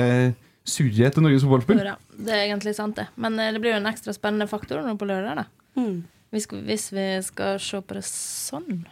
[0.69, 1.81] surret til Norges fotballspill?
[2.21, 3.09] Det er egentlig sant, det.
[3.17, 5.47] Men eh, det blir jo en ekstra spennende faktor nå på lørdag, da.
[5.81, 6.03] Mm.
[6.31, 8.85] Hvis, hvis vi skal se på det sånn.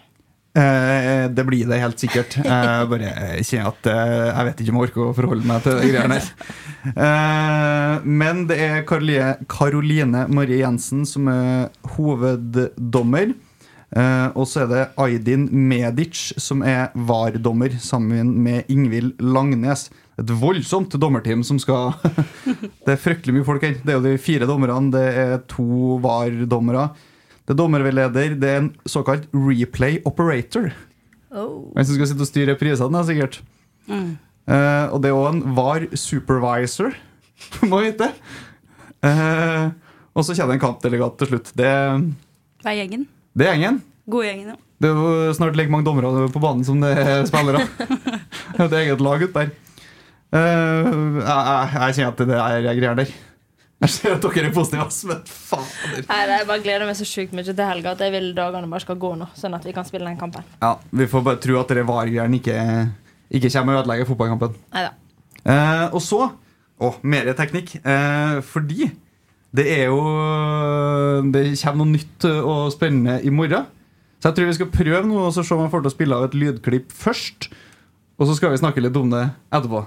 [0.57, 2.39] Eh, det blir det helt sikkert.
[2.41, 3.11] Jeg bare
[3.45, 6.19] kjenner at eh, jeg vet ikke om jeg orker å forholde meg til de greiene
[6.19, 6.55] der.
[6.89, 13.37] Eh, men det er Karoline Marie Jensen som er hoveddommer.
[13.97, 19.89] Eh, og så er det Aydin Medic som er VAR-dommer, sammen med Ingvild Langnes.
[20.19, 21.93] Et voldsomt dommerteam som skal
[22.85, 23.79] Det er fryktelig mye folk her.
[23.85, 26.89] Det er jo de fire dommerne, det er to VAR-dommere.
[27.49, 30.67] Det er dommerveileder, det er en såkalt replay operator.
[31.33, 31.71] Oh.
[31.73, 33.39] En som skal sitte og styre reprisene, sikkert.
[33.89, 34.19] sikkert.
[34.49, 36.93] Eh, og det er òg en VAR supervisor,
[37.71, 38.11] må vite.
[39.01, 39.71] Eh,
[40.13, 41.49] og så kommer det en kampdelegat til slutt.
[41.57, 41.71] Det,
[42.61, 43.07] det er gjengen?
[43.33, 43.81] det er gjengen.
[44.13, 44.59] God gjengen, ja.
[44.79, 47.65] Det er jo snart like mange dommere på banen som det er spillere.
[48.59, 49.51] Det er et eget lag ute der.
[50.37, 53.11] Eh, jeg, jeg, jeg kjenner at det er greier der.
[53.79, 56.03] Jeg ser at dere er positive, ass, men fader.
[56.09, 58.83] Nei, Jeg bare gleder meg så sjukt mye til helga at jeg vil dagene bare
[58.83, 60.47] skal gå nå, sånn at vi kan spille den kampen.
[60.63, 62.57] Ja, Vi får bare tro at det VAR-greiene ikke,
[63.39, 64.57] ikke kommer og ødelegger fotballkampen.
[64.75, 64.95] Neida.
[65.45, 66.25] Eh, og så
[66.79, 67.73] Å, mer teknikk.
[67.83, 68.87] Eh, fordi
[69.51, 70.03] det er jo
[71.33, 73.67] Det kommer noe nytt og spennende i morgen.
[74.19, 75.95] Så jeg tror vi skal prøve noe og så se om jeg får til å
[75.95, 77.49] spille av et lydklipp først.
[78.19, 79.85] Og så skal vi snakke litt om det etterpå.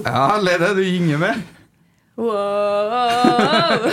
[0.00, 0.12] Wow!
[0.12, 1.42] Ja, Lede, du gynger med.
[2.16, 3.88] wow.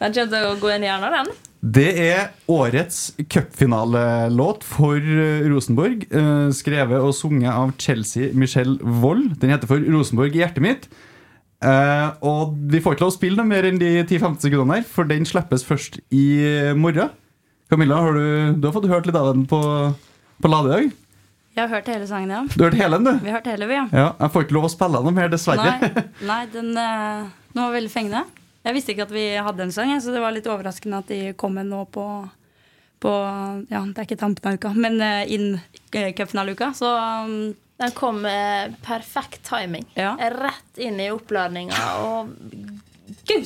[0.00, 1.30] den kommer til å gå inn i hjernen, den.
[1.60, 6.06] Det er årets cupfinalelåt for eh, Rosenborg.
[6.08, 9.34] eh, Skrevet og sunget av Chelsea Michelle Wold.
[9.42, 10.88] Den heter for 'Rosenborg i hjertet mitt'.
[11.60, 14.86] Eh, og vi får ikke lov å spille noe mer enn de 10-15 sekundene her,
[14.88, 17.10] for den slippes først i morgen.
[17.70, 19.60] Camilla, har du, du har fått hørt litt av den på,
[20.40, 20.90] på Lade i dag?
[21.56, 22.40] Jeg har hørt hele sangen, ja.
[22.46, 23.24] Du har hørt hele den, du?
[23.24, 23.86] Vi har hørt hele, vi, ja.
[23.92, 25.72] Ja, Jeg får ikke lov å spille den mer, dessverre.
[25.82, 28.22] Nei, nei den, eh, den var veldig fengende.
[28.62, 31.32] Jeg visste ikke at vi hadde en sang, så det var litt overraskende at de
[31.40, 32.04] kom med nå på,
[33.02, 33.14] på
[33.72, 36.70] Ja, det er ikke tampen av uka, men eh, inn uh, cupfinaleuka.
[36.76, 37.34] Så um,
[37.80, 39.88] Den kom med perfekt timing.
[39.96, 40.12] Ja.
[40.20, 41.80] Rett inn i oppladninga.
[42.04, 42.30] Og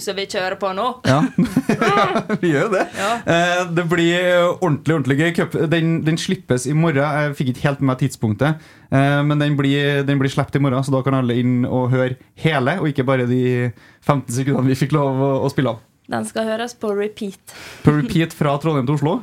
[0.00, 0.86] så vi kjører på nå!
[1.08, 1.20] Ja,
[2.42, 2.84] vi gjør jo det.
[3.30, 4.16] Eh, det blir
[4.60, 5.66] ordentlig ordentlig gøy.
[5.72, 7.02] Den, den slippes i morgen.
[7.04, 8.62] Jeg fikk ikke helt med meg tidspunktet.
[8.90, 11.90] Eh, men den blir, den blir sluppet i morgen, så da kan alle inn og
[11.94, 13.42] høre hele, og ikke bare de
[14.04, 15.82] 15 sekundene vi fikk lov å, å spille av.
[16.10, 17.54] Den skal høres på repeat.
[17.84, 19.14] På repeat fra Trondheim til Oslo.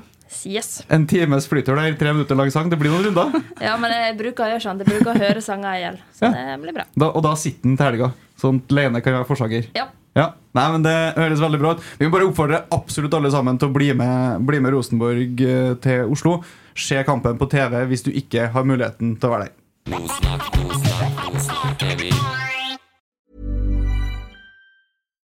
[0.47, 0.79] Yes.
[0.89, 2.69] En times flytur der, tre minutter lang sang.
[2.71, 3.33] Det blir noen runder.
[3.67, 4.79] Ja, men jeg bruker å gjøre sånn.
[4.81, 5.97] Jeg bruker å høre sanger i hjel.
[6.17, 6.31] Så Ja.
[6.55, 6.85] det blir bra.
[6.95, 8.11] Da, og da sitter den til helga.
[8.41, 9.67] Sånn Lene kan være forsanger.
[9.77, 9.89] Ja.
[10.17, 11.85] Ja, nei, men Det høres veldig bra ut.
[11.99, 15.73] Vi må bare oppfordre absolutt alle sammen til å bli med, bli med Rosenborg eh,
[15.83, 16.41] til Oslo.
[16.75, 19.55] Se kampen på TV hvis du ikke har muligheten til å være der.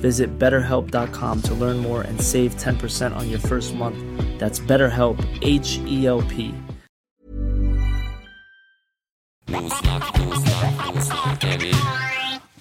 [0.00, 3.98] Visit betterhelp.com to learn more and save 10% on your first month.
[4.38, 6.54] That's BetterHelp, H E L P.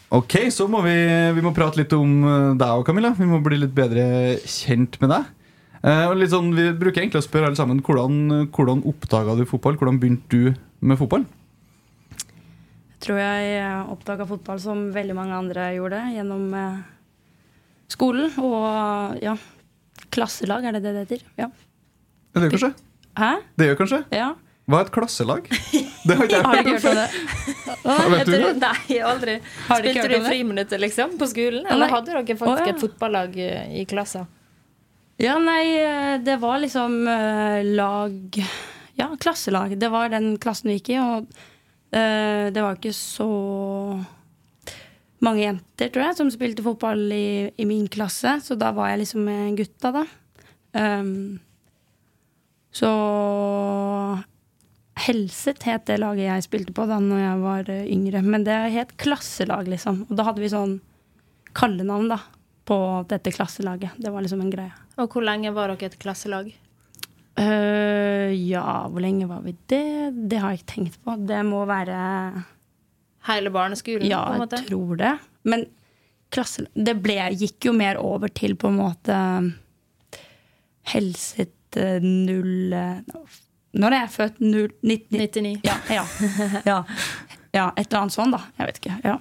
[0.10, 0.96] Ok, så må vi,
[1.36, 3.12] vi må prate litt om eh, deg òg, Camilla.
[3.18, 5.26] Vi må bli litt bedre kjent med deg.
[5.84, 9.44] Eh, og litt sånn, vi bruker egentlig å spørre alle sammen hvordan, hvordan oppdaga du
[9.50, 9.76] fotball?
[9.78, 11.28] Hvordan begynte du med fotball?
[12.18, 16.80] Jeg tror jeg oppdaga fotball som veldig mange andre gjorde, gjennom eh,
[17.92, 18.34] skolen.
[18.42, 19.38] Og ja,
[20.14, 21.24] klasselag, er det det det heter?
[21.40, 21.52] Ja.
[22.34, 22.74] Det gjør kanskje?
[23.18, 23.32] Hæ?
[23.58, 24.04] Det gjør kanskje?
[24.14, 24.34] Ja.
[24.68, 25.46] Hva er et klasselag?
[26.08, 28.12] Det har ikke jeg Har du hørt om?
[28.12, 28.50] Vet du det?
[28.60, 29.36] Nei, aldri.
[29.68, 31.62] Har du Spilte du friminuttet, liksom, på skolen?
[31.64, 31.72] Nei.
[31.72, 32.74] Eller hadde dere faktisk oh, ja.
[32.74, 34.28] et fotballag eh, i klassen?
[35.24, 38.42] Ja, nei, eh, det var liksom uh, lag
[39.00, 39.78] Ja, klasselag.
[39.80, 43.32] Det var den klassen vi gikk i, og uh, det var ikke så
[45.26, 49.04] mange jenter, tror jeg, som spilte fotball i, i min klasse, så da var jeg
[49.04, 50.04] liksom med gutta, da.
[50.78, 51.40] Um,
[52.76, 52.90] så
[54.98, 58.56] Helset het det laget jeg spilte på da når jeg var eh, yngre, men det
[58.74, 60.04] het klasselag, liksom.
[60.08, 60.80] Og da hadde vi sånn
[61.58, 62.18] kallenavn, da,
[62.68, 62.78] på
[63.10, 63.98] dette klasselaget.
[64.02, 64.74] Det var liksom en greie.
[64.98, 66.50] Og hvor lenge var dere et klasselag?
[67.38, 70.10] Uh, ja, hvor lenge var vi det?
[70.34, 71.14] Det har jeg ikke tenkt på.
[71.30, 71.98] Det må være
[73.28, 74.08] Hele barneskolen?
[74.10, 74.62] Ja, på en måte?
[74.62, 75.14] jeg tror det.
[75.48, 75.66] Men
[76.34, 79.18] klasse, det ble, gikk jo mer over til på en måte
[80.88, 83.02] Helset eh, null eh,
[83.78, 84.40] Når er jeg født?
[84.44, 85.58] Null, 99.
[85.68, 86.06] Ja, ja,
[86.66, 86.78] ja.
[87.54, 88.40] ja, et eller annet sånt, da.
[88.58, 88.96] Jeg vet ikke.
[89.04, 89.18] Ja.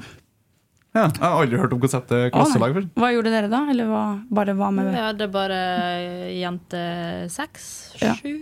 [0.96, 2.84] Ja, jeg har aldri hørt om konseptet klasselag før.
[2.96, 3.58] Hva gjorde dere da?
[3.68, 4.02] Eller hva,
[4.38, 5.58] bare hva med Vi hadde bare
[6.32, 6.80] jente
[7.34, 7.66] seks,
[8.00, 8.32] sju,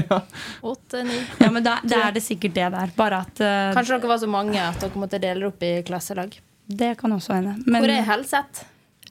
[0.72, 1.16] åtte, ni.
[1.40, 2.92] Ja, men da, da er det sikkert det der.
[2.98, 6.36] Bare at uh, Kanskje dere var så mange at dere måtte dele opp i klasselag.
[6.66, 7.56] Det kan også hende.
[7.66, 8.64] Men Hvor er Helseth?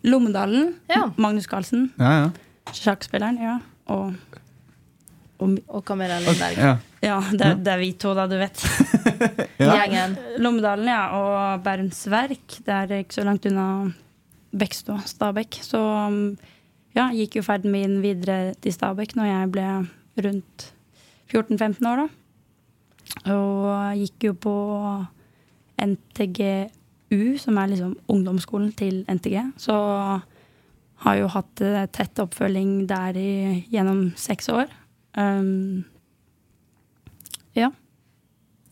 [0.06, 1.08] Lommedalen, Ja.
[1.18, 2.74] Magnus Carlsen, Ja, ja.
[2.76, 3.56] sjakkspilleren, ja.
[3.90, 4.14] Og,
[5.46, 6.58] og Og Camilla Lindberg.
[6.58, 6.76] ja.
[7.06, 8.62] Ja, det, det er vi to, da, du vet.
[9.62, 9.76] Ja.
[9.80, 10.16] Gjengen.
[10.44, 11.04] Lommedalen, ja.
[11.16, 12.58] Og Bærums Verk.
[12.66, 13.68] Det er ikke så langt unna
[14.56, 15.60] Bekkstad, Stabekk.
[15.64, 16.36] Så um,
[16.98, 19.68] ja, gikk jo ferden min videre til Stabekk når jeg ble
[20.26, 20.66] rundt
[21.32, 22.08] 14-15 år, da.
[23.36, 24.56] Og gikk jo på
[25.82, 29.40] NTGU, som er liksom ungdomsskolen til NTG.
[29.62, 29.76] Så
[31.06, 33.32] har jo hatt eh, tett oppfølging der i,
[33.74, 34.72] gjennom seks år.
[35.16, 35.86] Um,
[37.56, 37.72] ja.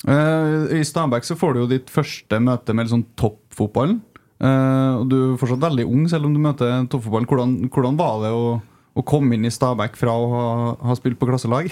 [0.08, 4.02] Eh, I Stabæk så får du jo ditt første møte med liksom toppfotballen.
[4.44, 7.28] Eh, og du er fortsatt veldig ung selv om du møter toppfotballen.
[7.30, 10.46] Hvordan, hvordan var det å, å komme inn i Stabæk fra å ha,
[10.90, 11.72] ha spilt på klasselag?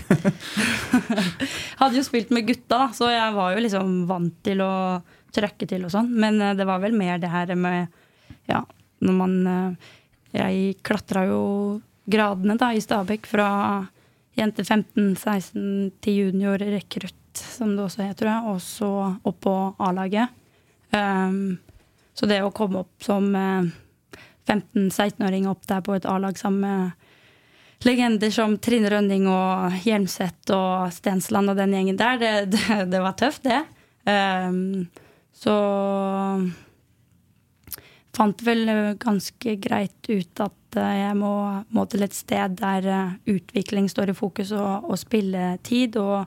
[1.82, 4.74] hadde jo spilt med gutta, så jeg var jo liksom vant til å
[5.36, 6.14] trøkke til og sånn.
[6.16, 8.00] Men eh, det var vel mer det her med
[8.50, 8.64] Ja,
[9.04, 9.34] når man
[10.32, 11.42] Jeg klatra jo
[12.12, 13.50] gradene da i Stabæk fra
[14.38, 18.92] jente 15-16 til junior rekrutt, som det også heter, og så
[19.28, 20.32] opp på A-laget.
[20.92, 21.60] Um,
[22.14, 23.68] så det å komme opp som uh,
[24.48, 30.92] 15-16-åring opp der på et A-lag sammen med legender som Trine Rønning og Hjelmseth og
[30.94, 33.64] Stensland og den gjengen der, det, det, det var tøft, det.
[34.06, 34.90] Um,
[35.32, 35.56] så
[38.12, 38.68] fant vel
[39.02, 41.34] ganske greit ut at eh, jeg må,
[41.74, 45.98] må til et sted der eh, utvikling står i fokus, og, og spilletid.
[46.02, 46.26] Og,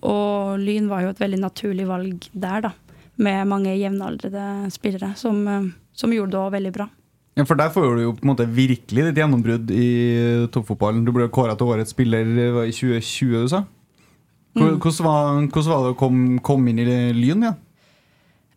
[0.00, 2.74] og, Lyn var jo et veldig naturlig valg der, da.
[3.16, 6.88] Med mange jevnaldrende spillere som, eh, som gjorde det veldig bra.
[7.36, 9.88] Ja, For der får du jo på en måte virkelig ditt gjennombrudd i
[10.52, 11.04] toppfotballen.
[11.04, 12.24] Du ble kåra til årets spiller
[12.64, 13.66] i 2020, du sa.
[14.56, 17.44] Hvordan, var, hvordan var det å komme, kom inn i Lyn igjen?
[17.44, 17.52] Ja?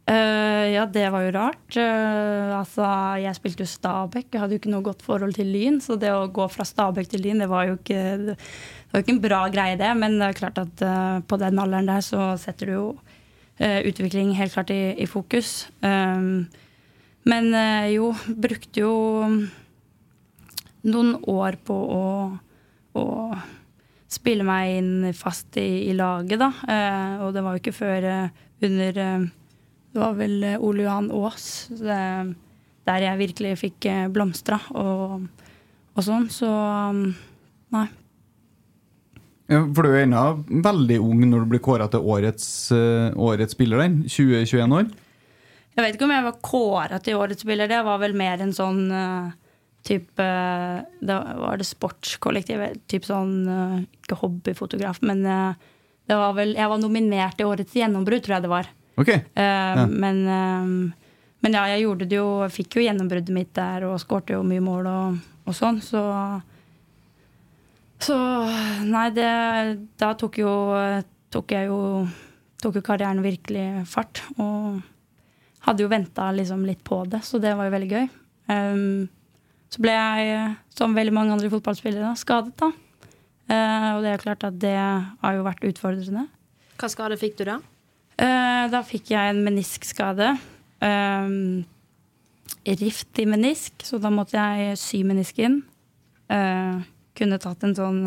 [0.10, 1.76] Uh, ja, det var jo rart.
[1.78, 2.86] Uh, altså,
[3.22, 5.78] jeg spilte jo Stabæk, jeg hadde jo ikke noe godt forhold til Lyn.
[5.86, 8.38] Så det å gå fra Stabæk til Lyn, det var jo ikke, det
[8.90, 9.92] var ikke en bra greie, det.
[10.02, 12.90] Men det er klart at uh, på den alderen der så setter du jo
[13.60, 15.66] utvikling helt klart i, i fokus.
[15.84, 16.46] Um,
[17.28, 17.50] men
[17.92, 18.94] jo, brukte jo
[20.88, 22.06] noen år på å,
[22.96, 23.04] å
[24.08, 26.54] spille meg inn fast i, i laget, da.
[27.20, 28.08] og det var jo ikke før
[28.64, 29.02] under
[29.94, 31.68] det var vel eh, Ole Johan Aas
[32.90, 35.26] der jeg virkelig fikk eh, blomstra og,
[35.96, 36.30] og sånn.
[36.34, 37.04] Så um,
[37.76, 37.86] nei.
[39.50, 40.24] Ja, for du er ennå
[40.66, 44.04] veldig ung når du blir kåra til årets, uh, årets spiller, den.
[44.06, 44.90] 20-21 år.
[45.74, 47.70] Jeg vet ikke om jeg var kåra til årets spiller.
[47.72, 49.32] Det var vel mer en sånn uh,
[49.88, 52.84] type uh, Da var det sportskollektivet.
[52.92, 53.34] Typ sånn
[54.04, 58.54] Ikke hobbyfotograf, men det var vel Jeg var nominert til årets gjennombrudd, tror jeg det
[58.54, 58.70] var.
[59.00, 59.24] Okay.
[59.38, 59.42] Uh,
[59.80, 59.86] ja.
[59.88, 64.36] men, uh, men, ja, jeg gjorde det jo Fikk jo gjennombruddet mitt der og skårte
[64.36, 66.04] jo mye mål og, og sånn, så
[68.04, 68.18] Så
[68.88, 69.30] nei, det
[70.00, 70.54] Da tok jo
[71.32, 71.80] Tok jeg jo
[72.60, 74.20] Tok jo karrieren virkelig fart.
[74.36, 74.82] Og
[75.64, 78.10] hadde jo venta liksom litt på det, så det var jo veldig gøy.
[78.52, 79.08] Um,
[79.72, 80.42] så ble jeg,
[80.76, 82.72] som veldig mange andre fotballspillere, skadet, da.
[83.50, 86.26] Uh, og det er klart at det har jo vært utfordrende.
[86.80, 87.60] Hva skade fikk du da?
[88.20, 90.34] Uh, da fikk jeg en meniskskade.
[90.84, 91.64] Um,
[92.68, 95.62] rift i menisk, så da måtte jeg sy menisken.
[96.30, 96.84] Uh,
[97.18, 98.02] kunne tatt en sånn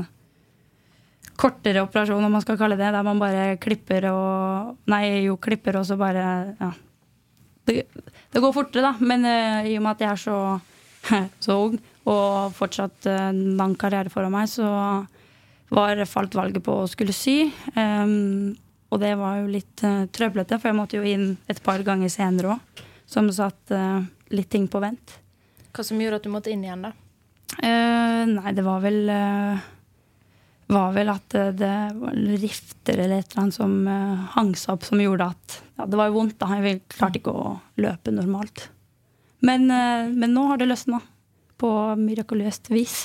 [1.40, 5.80] kortere operasjon, om man skal kalle det, der man bare klipper og Nei, jo, klipper
[5.80, 6.24] og så bare
[6.60, 6.72] Ja.
[7.62, 7.84] Det,
[8.34, 10.38] det går fortere, da, men uh, i og med at jeg er så,
[11.44, 11.76] så ung
[12.10, 14.66] og fortsatt uh, lang karriere foran meg, så
[15.72, 17.52] var, falt valget på å skulle sy.
[17.78, 18.56] Um,
[18.92, 22.12] og det var jo litt uh, trøblete, for jeg måtte jo inn et par ganger
[22.12, 22.82] senere òg.
[23.08, 25.14] Som satt uh, litt ting på vent.
[25.72, 26.92] Hva som gjorde at du måtte inn igjen, da?
[27.56, 29.00] Uh, nei, det var vel
[30.72, 33.72] var vel at det var rifter eller et eller annet som
[34.32, 36.48] hang seg opp, som gjorde at ja, Det var jo vondt, da.
[36.56, 37.50] Jeg klarte ikke å
[37.82, 38.70] løpe normalt.
[39.44, 41.02] Men, men nå har det løsna.
[41.60, 42.96] På mirakuløst vis.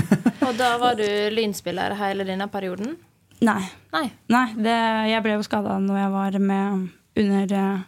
[0.46, 2.96] Og da var du lynspiller hele denne perioden?
[3.40, 3.62] Nei.
[3.94, 4.08] Nei.
[4.30, 4.76] Nei det,
[5.10, 6.82] jeg ble jo skada når jeg var med
[7.20, 7.80] under uh,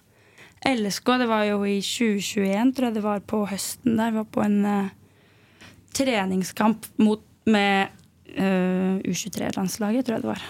[0.64, 1.12] eh, LSK.
[1.22, 4.14] Det var jo i 2021, tror jeg det var på høsten der.
[4.14, 7.92] Vi var på en uh, treningskamp mot, med
[8.38, 10.46] uh, U23-landslaget, tror jeg det var.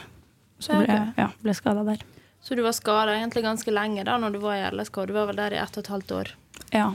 [0.62, 2.04] Så ble, ja, ble skada der.
[2.42, 5.02] Så du var skada egentlig ganske lenge da når du var i LSK?
[5.10, 6.30] Du var vel der i ett og et halvt år?
[6.74, 6.86] Ja.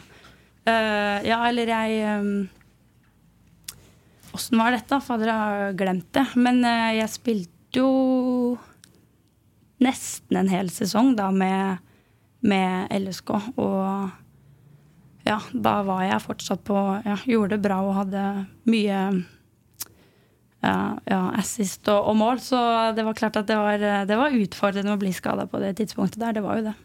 [0.67, 2.31] ja, eller jeg um,
[4.35, 4.99] Åssen var dette?
[5.03, 6.25] Fader, jeg har glemt det.
[6.35, 8.57] Men jeg spilte jo
[9.83, 11.83] nesten en hel sesong da med,
[12.41, 13.33] med LSK.
[13.55, 14.09] Og
[15.27, 18.23] ja, da var jeg fortsatt på ja, Gjorde det bra og hadde
[18.69, 19.01] mye
[20.63, 22.41] ja, ja, assist og, og, mål.
[22.43, 22.59] Så
[22.97, 26.21] det var klart at det var, det var utfordrende å bli skada på det tidspunktet
[26.23, 26.37] der.
[26.39, 26.77] Det var jo det.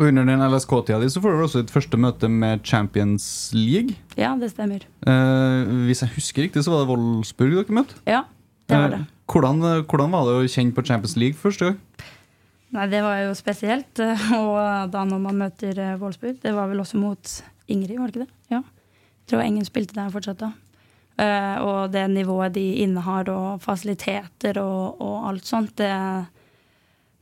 [0.00, 3.98] Og Under den LSK-tida di så får du også ditt første møte med Champions League.
[4.16, 4.86] Ja, det stemmer.
[5.04, 7.98] Eh, hvis jeg husker riktig, så var det Wolfsburg dere møtte?
[8.08, 8.22] Ja,
[8.70, 9.02] det var det.
[9.32, 11.78] Hvordan, hvordan, var det å kjenne på Champions League første gang?
[12.72, 14.02] Nei, Det var jo spesielt.
[14.36, 17.32] Og da når man møter eh, Wolfsburg Det var vel også mot
[17.72, 18.34] Ingrid, var det ikke det?
[18.52, 18.60] Ja.
[19.22, 20.52] Jeg tror Engen spilte der fortsatt da.
[21.12, 25.92] Uh, og det nivået de innehar, og fasiliteter og, og alt sånt, det,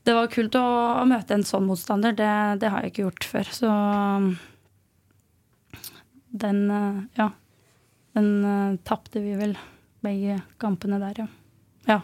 [0.06, 0.62] det var kult å,
[1.10, 2.14] møte en sånn motstander.
[2.16, 2.30] Det,
[2.62, 3.52] det, har jeg ikke gjort før.
[3.60, 3.74] Så
[6.44, 7.32] den uh, Ja.
[8.16, 9.52] Den uh, tapte vi vel
[10.02, 11.28] begge kampene der, ja.
[11.88, 12.00] Ja.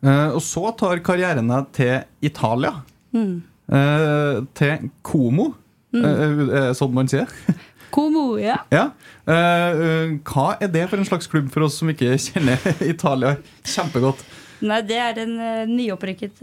[0.00, 2.78] Uh, og så tar karrieren deg til Italia.
[3.12, 3.42] Mm.
[3.70, 5.52] Uh, til Como,
[5.92, 6.04] mm.
[6.04, 7.28] uh, sånn man sier.
[7.94, 8.60] Como, ja.
[8.70, 8.92] Ja.
[9.26, 13.34] Hva er det for en slags klubb for oss som ikke kjenner Italia
[13.66, 14.22] kjempegodt?
[14.60, 15.32] Nei, det er en
[15.72, 16.42] nyopprykket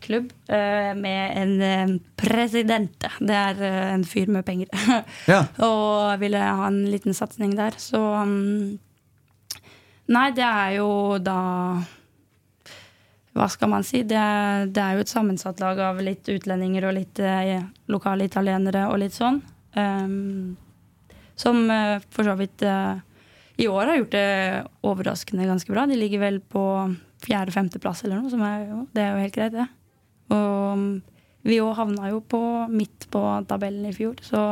[0.00, 3.08] klubb med en uh, president.
[3.20, 4.72] Det er en fyr med penger.
[5.28, 5.42] Ja.
[5.66, 8.78] og ville ha en liten satsing der, så um,
[10.12, 10.88] Nei, det er jo
[11.18, 11.38] da
[13.36, 14.04] Hva skal man si?
[14.06, 14.20] Det,
[14.72, 17.58] det er jo et sammensatt lag av litt utlendinger og litt eh,
[17.92, 19.42] lokale italienere og litt sånn.
[19.76, 20.54] Um,
[21.36, 22.96] som uh, for så vidt uh,
[23.60, 24.30] i år har gjort det
[24.88, 25.84] overraskende ganske bra.
[25.90, 26.62] De ligger vel på
[27.26, 29.66] fjerde-femteplass eller noe, som er jo, det er jo helt greit, det.
[30.32, 32.40] Og vi òg havna jo på
[32.72, 34.42] midt på tabellen i fjor, så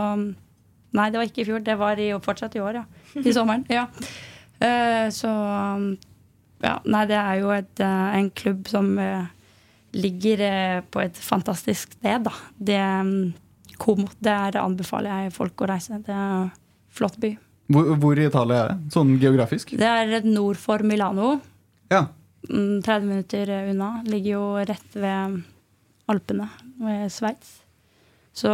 [0.94, 2.84] Nei, det var ikke i fjor, det var i, fortsatt i år, ja.
[3.18, 3.64] I sommeren.
[3.72, 3.88] ja.
[4.62, 5.86] Eh, så um,
[6.64, 9.26] ja, nei, det er jo et, eh, en klubb som eh,
[9.94, 10.44] ligger
[10.90, 12.34] på et fantastisk sted, da.
[12.58, 13.16] Det um,
[13.74, 15.98] det er, anbefaler jeg folk å reise.
[16.06, 16.52] Det er en
[16.94, 17.32] flott by.
[17.74, 18.92] Hvor, hvor i Italia er det?
[18.94, 19.74] Sånn geografisk?
[19.76, 21.38] Det er nord for Milano.
[21.90, 22.06] Ja.
[22.48, 23.90] Mm, 30 minutter unna.
[24.06, 25.40] Ligger jo rett ved
[26.12, 26.48] Alpene,
[26.78, 27.56] ved Sveits.
[28.34, 28.52] Så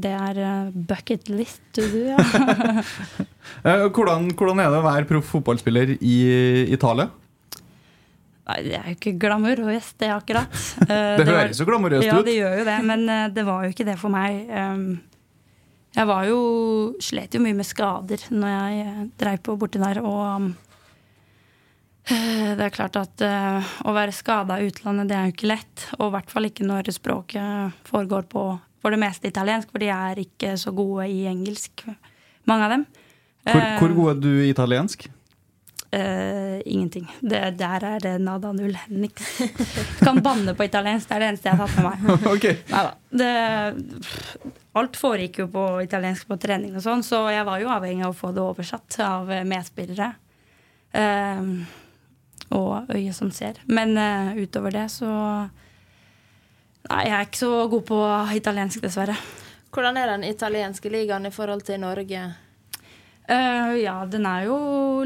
[0.00, 2.18] det er eh, bucket list to do, ja.
[3.64, 6.14] Eh, hvordan, hvordan er det å være proff fotballspiller i
[6.74, 7.10] Italia?
[8.48, 10.52] Nei, det er jo ikke glamorøst, det akkurat.
[10.88, 12.08] Eh, Det høres jo glamorøst ut.
[12.08, 13.04] ja, det gjør jo det, men
[13.36, 14.48] det var jo ikke det for meg.
[15.94, 16.40] Jeg var jo
[17.04, 20.48] Slet jo mye med skader når jeg dreiv på borti der, og um,
[22.10, 25.86] det er klart at å være skada i utlandet, det er jo ikke lett.
[26.00, 28.48] Og i hvert fall ikke når språket foregår på
[28.84, 31.86] for det meste italiensk, for de er ikke så gode i engelsk,
[32.44, 32.86] mange av dem.
[33.48, 35.06] Hvor, Eh, hvor god er du i italiensk?
[35.94, 37.06] Uh, ingenting.
[37.20, 38.74] Det, der er det nada null.
[38.88, 39.36] Niks.
[40.00, 42.24] Kan banne på italiensk, det er det eneste jeg har tatt med meg.
[42.34, 42.56] okay.
[42.72, 42.94] Neida.
[43.14, 48.08] Det, alt foregikk jo på italiensk på trening og sånn, så jeg var jo avhengig
[48.08, 50.10] av å få det oversatt av eh, medspillere.
[50.94, 51.62] Uh,
[52.54, 53.62] og øyet som ser.
[53.70, 55.12] Men uh, utover det så
[56.90, 57.98] Nei, jeg er ikke så god på
[58.36, 59.16] italiensk, dessverre.
[59.74, 62.24] Hvordan er den italienske ligaen i forhold til Norge?
[63.24, 64.58] Uh, ja, den er jo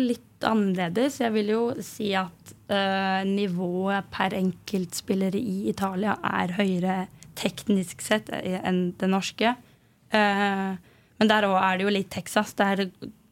[0.03, 1.20] litt annerledes.
[1.22, 6.99] Jeg vil jo si at uh, nivået per enkeltspillere i Italia er høyere
[7.39, 9.55] teknisk sett eh, enn det norske.
[10.11, 10.74] Uh,
[11.18, 12.57] men der òg er det jo litt Texas.
[12.59, 12.85] Det er,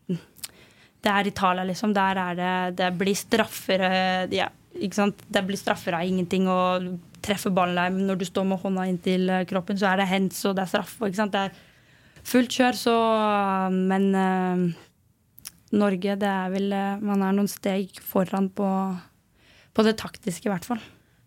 [0.06, 1.94] det er Italia, liksom.
[1.96, 3.82] Der er det Det blir straffer
[4.30, 4.48] ja?
[4.76, 6.88] Det blir straffer av ingenting og
[7.26, 8.00] treffer ballen.
[8.08, 10.72] Når du står med hånda inntil eh, kroppen, så er det hands, og det er
[10.72, 11.06] straffe.
[11.06, 11.34] Ikke sant?
[11.34, 12.96] Det er fullt kjør, så
[13.74, 14.66] Men uh,
[15.76, 18.68] Norge, det er vel eh, Man er noen steg foran på,
[19.74, 20.82] på det taktiske, i hvert fall.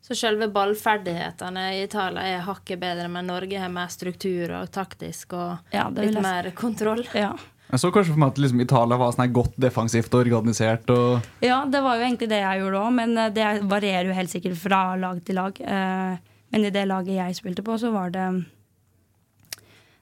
[0.10, 5.36] Så selve ballferdighetene i Italia er hakket bedre, men Norge har mer struktur og taktisk
[5.38, 7.04] og Ja, litt mer kontroll.
[7.14, 7.36] Ja.
[7.70, 10.90] Jeg så kanskje for meg at liksom Italia var sånn godt defensivt og organisert.
[10.90, 14.16] Og ja, det var jo egentlig det jeg gjorde òg, men eh, det varierer jo
[14.18, 15.62] helt sikkert fra lag til lag.
[15.62, 16.18] Eh,
[16.50, 18.26] Men i det laget jeg spilte på, så var det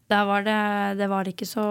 [0.08, 1.66] Der var det Det var ikke så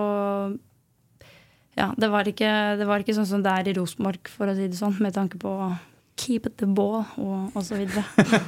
[1.77, 4.55] Ja, det var ikke, det var ikke sånn som det er i Rosenborg, for å
[4.57, 5.51] si det sånn, med tanke på
[6.27, 7.69] keep it the ball og, osv.
[7.69, 8.03] så videre.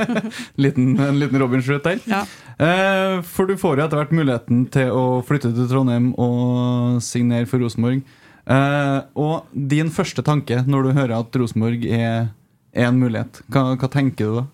[0.64, 2.03] liten, en liten Robin Schrutt der.
[2.11, 2.24] Ja.
[2.59, 7.49] Eh, for du får jo etter hvert muligheten til å flytte til Trondheim og signere
[7.51, 8.03] for Rosenborg.
[8.49, 12.31] Eh, og din første tanke når du hører at Rosenborg er,
[12.74, 14.47] er en mulighet, hva, hva tenker du da?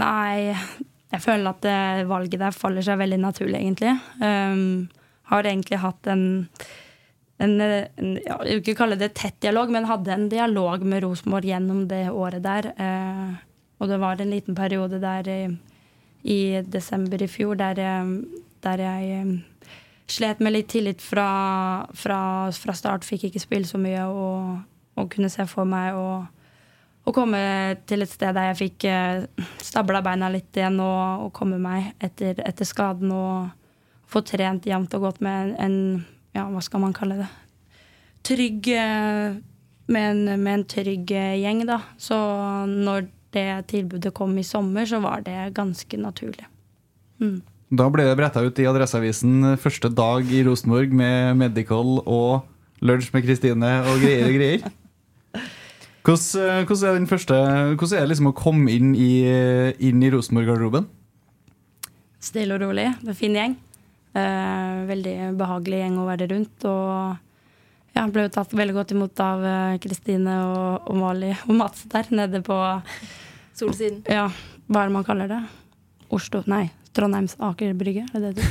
[0.00, 0.54] Nei,
[1.10, 3.96] jeg føler at det valget der faller seg veldig naturlig, egentlig.
[4.22, 4.86] Um,
[5.30, 6.22] har egentlig hatt en,
[7.40, 11.04] en, en ja, Jeg vil ikke kalle det tett dialog, men hadde en dialog med
[11.04, 12.72] Rosenborg gjennom det året der.
[12.76, 13.30] Eh,
[13.80, 15.40] og det var en liten periode der i,
[16.22, 18.18] i desember i fjor der jeg,
[18.64, 19.70] der jeg eh,
[20.10, 21.30] slet med litt tillit fra,
[21.96, 22.20] fra,
[22.52, 23.08] fra start.
[23.08, 24.60] Fikk ikke spille så mye og,
[25.00, 26.10] og kunne se for meg å
[27.10, 27.40] komme
[27.90, 29.24] til et sted der jeg fikk eh,
[29.64, 33.48] stabla beina litt igjen og, og komme meg etter, etter skaden og
[34.10, 36.04] få trent jevnt og godt med en, en
[36.36, 37.28] Ja, hva skal man kalle det?
[38.26, 39.38] Trygg eh,
[39.90, 41.80] med en, med en trygg eh, gjeng, da.
[41.98, 42.16] Så
[42.68, 46.46] når det tilbudet kom i sommer, så var det ganske naturlig.
[47.22, 47.40] Mm.
[47.70, 52.46] Da ble det bretta ut i Adresseavisen første dag i Rosenborg med medical og
[52.82, 54.70] lunsj med Kristine og greier og greier.
[56.00, 57.36] Hvordan, hvordan er den første
[57.76, 59.20] Hvordan er det liksom å komme inn i,
[59.84, 60.86] inn i Rosenborg-garderoben?
[62.24, 62.88] Stille og rolig.
[63.02, 63.58] Det er en fin gjeng.
[64.10, 66.66] Eh, veldig behagelig gjeng å være rundt.
[66.66, 71.54] Og ja, ble jo tatt veldig godt imot av eh, Kristine og, og Mali og
[71.58, 72.58] Mats der nede på
[73.58, 74.02] Solsiden.
[74.10, 74.28] Ja,
[74.70, 75.40] hva er det man kaller det?
[76.10, 76.64] Oslo Nei,
[76.96, 78.48] Trondheims Aker Brygge, er det det du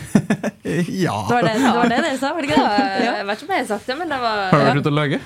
[1.03, 1.15] Ja.
[1.27, 2.79] Det var det, det, var det dere sa, var det ikke det?
[3.07, 4.79] Ja, jeg vet ikke om jeg har sagt det, men det var, Har du vært
[4.79, 5.19] ute og lage?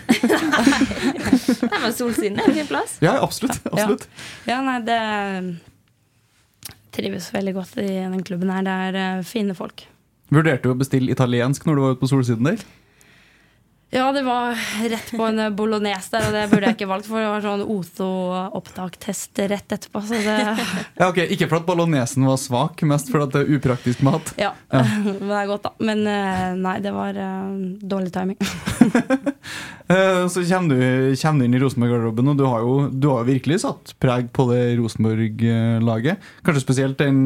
[1.73, 2.97] Nei, men Solsiden er en fin plass.
[3.03, 3.61] Ja, absolutt.
[3.69, 4.09] absolutt.
[4.49, 4.99] Ja, nei, det
[6.93, 8.65] trives veldig godt i den klubben her.
[8.65, 9.85] Det er eh, fine folk.
[10.33, 12.63] Vurderte du å bestille italiensk når du var ute på solsiden der?
[13.93, 14.55] Ja, det var
[14.89, 17.61] rett på en bolognese der, og det burde jeg ikke valgt, for det var sånn
[17.61, 20.01] OTO-opptaktest rett etterpå.
[20.07, 20.37] Så det
[20.97, 24.31] Ja, ok, Ikke for at bolognesen var svak, mest for at det er upraktisk mat.
[24.41, 24.55] Ja.
[24.73, 25.73] Men det er godt, da.
[25.85, 27.53] Men eh, nei, det var eh,
[27.93, 28.41] dårlig timing.
[29.93, 33.25] Eh, Så kommer du, kommer du inn i Rosenborg-garderoben, og du har, jo, du har
[33.27, 36.23] virkelig satt preg på det Rosenborg-laget.
[36.47, 37.19] Kanskje spesielt den,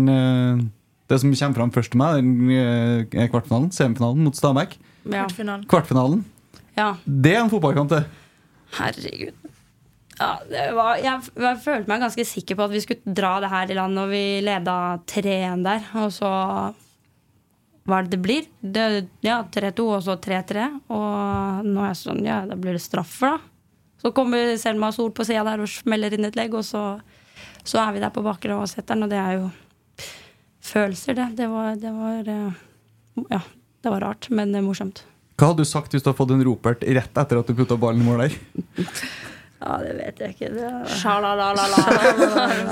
[1.08, 4.78] det som kommer fram først til meg, eh, kvartfinalen, semifinalen mot Stabæk.
[5.08, 5.24] Ja.
[5.24, 5.68] Kvartfinalen.
[5.72, 6.26] Kvartfinalen.
[6.76, 6.95] ja.
[7.05, 8.05] Det er en fotballkamp, det.
[8.78, 9.34] Herregud.
[10.18, 13.51] Ja, det var, jeg, jeg følte meg ganske sikker på at vi skulle dra det
[13.51, 15.84] her i land, og vi leda 3-1 der.
[16.01, 16.32] Og så
[17.88, 18.47] Hva er det det blir?
[18.60, 18.86] Det,
[19.24, 20.66] ja, 3-2 og så 3-3.
[20.89, 23.53] Og nå er jeg sånn Ja, da blir det straffer, da.
[24.01, 26.99] Så kommer Selma Sol på sida der og smeller inn et legg, og så,
[27.66, 29.47] så er vi der på bakre og setter den, og det er jo
[30.72, 31.30] følelser, det.
[31.39, 32.65] Det var, det var eh,
[33.34, 33.41] Ja,
[33.84, 35.03] det var rart, men det er morsomt.
[35.38, 37.78] Hva hadde du sagt hvis du hadde fått en ropert rett etter at du putta
[37.80, 38.38] ballen i mål der?
[39.57, 40.49] Ja, det vet jeg ikke.
[40.53, 40.68] Det,
[40.99, 42.28] Sjalalala, de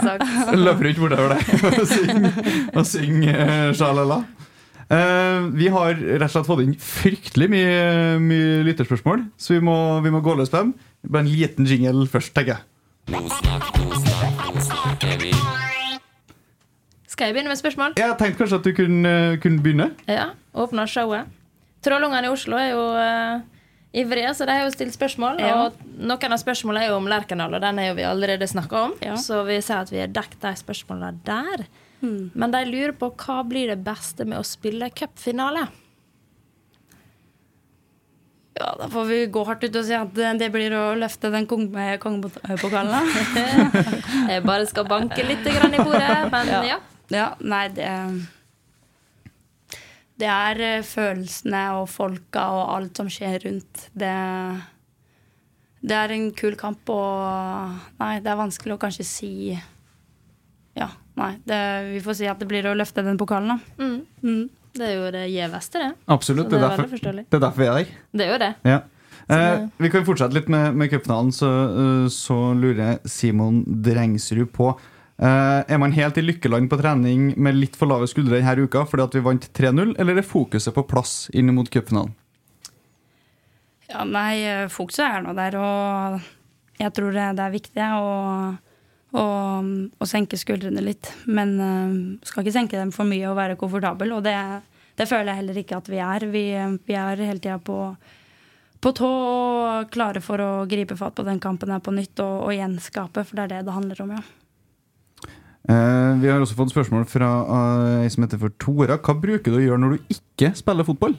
[0.06, 0.52] sagt.
[0.54, 1.42] Løper ikke bortover deg
[1.82, 4.20] og synger syng, eh, sjalala.
[4.86, 9.78] Uh, vi har rett og slett fått inn fryktelig mye, mye lytterspørsmål, så vi må,
[10.06, 10.76] vi må gå løs på dem.
[11.10, 12.62] Bare en liten jingle først, tenker jeg.
[17.16, 17.94] Skal jeg begynne med spørsmål?
[17.96, 19.86] Jeg tenkte kanskje at du kunne, kunne begynne.
[20.12, 21.30] Ja, åpna showet.
[21.86, 23.46] Trollungene i Oslo er jo uh,
[23.96, 25.40] ivrige, så de har jo stilt spørsmål.
[25.40, 25.54] Ja.
[25.64, 28.82] Og noen av spørsmålene er jo om Lerkendal, og den er jo vi allerede snakka
[28.90, 28.96] om.
[29.06, 29.16] Ja.
[29.22, 31.64] Så vi sier at vi har dekket de spørsmålene der.
[32.02, 32.34] Hmm.
[32.36, 35.70] Men de lurer på hva blir det beste med å spille cupfinale?
[38.60, 41.48] Ja, da får vi gå hardt ut og si at det, blir å løfte den
[41.48, 41.72] kong-
[42.04, 42.92] kongepokalen.
[42.92, 43.56] da.
[44.34, 46.82] Jeg bare skal banke litt grann i bordet, men ja.
[47.14, 47.36] Ja.
[47.40, 47.90] nei, det
[50.18, 53.90] Det er eh, følelsene og folka og alt som skjer rundt.
[53.94, 54.14] Det,
[55.84, 59.34] det er en kul kamp, og Nei, det er vanskelig å kanskje si
[60.76, 60.90] Ja,
[61.20, 61.36] nei.
[61.46, 61.60] Det,
[61.94, 63.84] vi får si at det blir å løfte den pokalen, da.
[63.84, 64.00] Mm.
[64.24, 64.50] Mm.
[64.76, 65.94] Det er jo det gjeveste, det.
[66.12, 66.50] Absolutt.
[66.50, 67.96] Det det er, er derfor, det er derfor vi er her.
[68.12, 68.52] Det er jo det.
[68.68, 68.82] Ja.
[69.32, 74.74] Eh, vi kan fortsette litt med, med cupfinalen, så, eh, så lurer Simon Drengsrud på
[75.18, 78.86] eh, Er man helt i lykkeland på trening med litt for lave skuldre denne uka
[78.90, 82.14] fordi at vi vant 3-0, eller er fokuset på plass inn mot cupfinalen?
[83.90, 86.24] Ja, nei, eh, fokuset er nå der, og
[86.82, 88.10] jeg tror det er viktig å,
[89.16, 89.26] å,
[89.98, 91.12] å senke skuldrene litt.
[91.30, 91.94] Men uh,
[92.26, 94.36] skal ikke senke dem for mye og være komfortabel, og det,
[95.00, 96.28] det føler jeg heller ikke at vi er.
[96.34, 96.46] Vi,
[96.88, 97.78] vi er hele tida på,
[98.84, 102.50] på tå og klare for å gripe fatt på den kampen her på nytt og,
[102.50, 104.26] og gjenskape, for det er det det handler om, ja.
[105.66, 109.00] Eh, vi har også fått spørsmål fra ei uh, som heter for Tora.
[109.02, 111.16] Hva bruker du å gjøre når du ikke spiller fotball?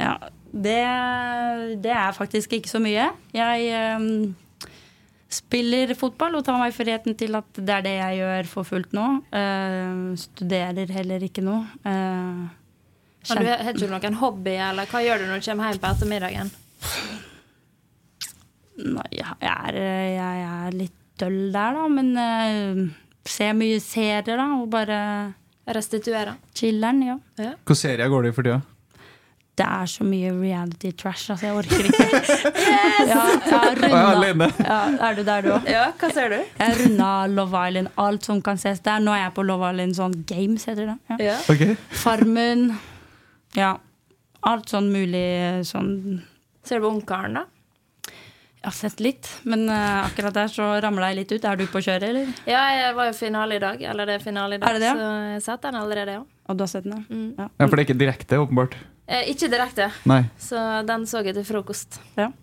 [0.00, 0.14] Ja,
[0.48, 0.78] det,
[1.84, 3.10] det er faktisk ikke så mye.
[3.36, 3.66] Jeg
[4.00, 4.30] um,
[5.28, 8.96] spiller fotball og tar meg friheten til at det er det jeg gjør for fullt
[8.96, 9.08] nå.
[9.34, 11.58] Uh, studerer heller ikke nå.
[11.84, 12.48] Uh,
[13.28, 15.82] Har du har ikke du noen hobby, eller hva gjør du når du kommer hjem
[15.82, 16.54] på ettermiddagen?
[18.80, 19.76] Nei, jeg er,
[20.16, 22.82] jeg er litt døll der, da, men uh,
[23.28, 25.00] ser mye serier, da, og bare
[25.70, 26.34] Restituere.
[26.56, 27.16] chiller'n, ja.
[27.38, 27.54] ja.
[27.60, 28.60] Hvilke serier går det i for tida?
[29.60, 31.46] Det er så mye reality trash, altså.
[31.46, 32.04] Jeg orker ikke.
[33.10, 35.68] ja, jeg har runda ja, Er du der, du òg?
[35.68, 36.38] Ja, hva ser du?
[36.62, 39.02] Jeg runda Love Island, alt som kan ses der.
[39.04, 40.96] Nå er jeg på Love Island sånn Games, heter det.
[41.12, 41.20] Ja.
[41.26, 41.36] Ja.
[41.52, 41.76] Okay.
[41.92, 42.70] Farmen.
[43.58, 43.74] Ja.
[44.48, 45.26] Alt sånn mulig
[45.68, 46.22] sånn
[46.64, 47.44] Ser du på Ungkaren, da?
[48.60, 51.44] Jeg har sett litt, men eh, akkurat der så ramla jeg litt ut.
[51.48, 52.26] Er du på kjøret, eller?
[52.44, 53.80] Ja, jeg var jo finale i dag.
[53.88, 54.96] Eller det er finale i dag, det det, ja?
[54.98, 56.24] så jeg har sett den allerede, ja.
[56.50, 57.00] Og du har sett den, ja?
[57.08, 57.30] Mm.
[57.38, 57.46] ja.
[57.56, 58.76] Ja, For det er ikke direkte, åpenbart.
[59.10, 60.20] Eh, ikke direkte, Nei.
[60.38, 61.96] så den så jeg til frokost.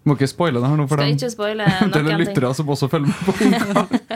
[0.10, 2.10] Må ikke spoile det her nå for Skal ikke spoile noen ting.
[2.10, 3.38] Det er lyttere som også følger med på.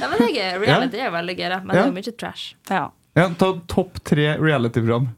[0.00, 0.62] Ja, men det er, gøy.
[0.62, 1.58] reality er veldig gøy, da.
[1.66, 1.82] Men Ja.
[1.82, 2.54] det er jo mye trash.
[2.70, 2.84] Ja.
[3.18, 5.10] Ja, ta topp tre reality-program.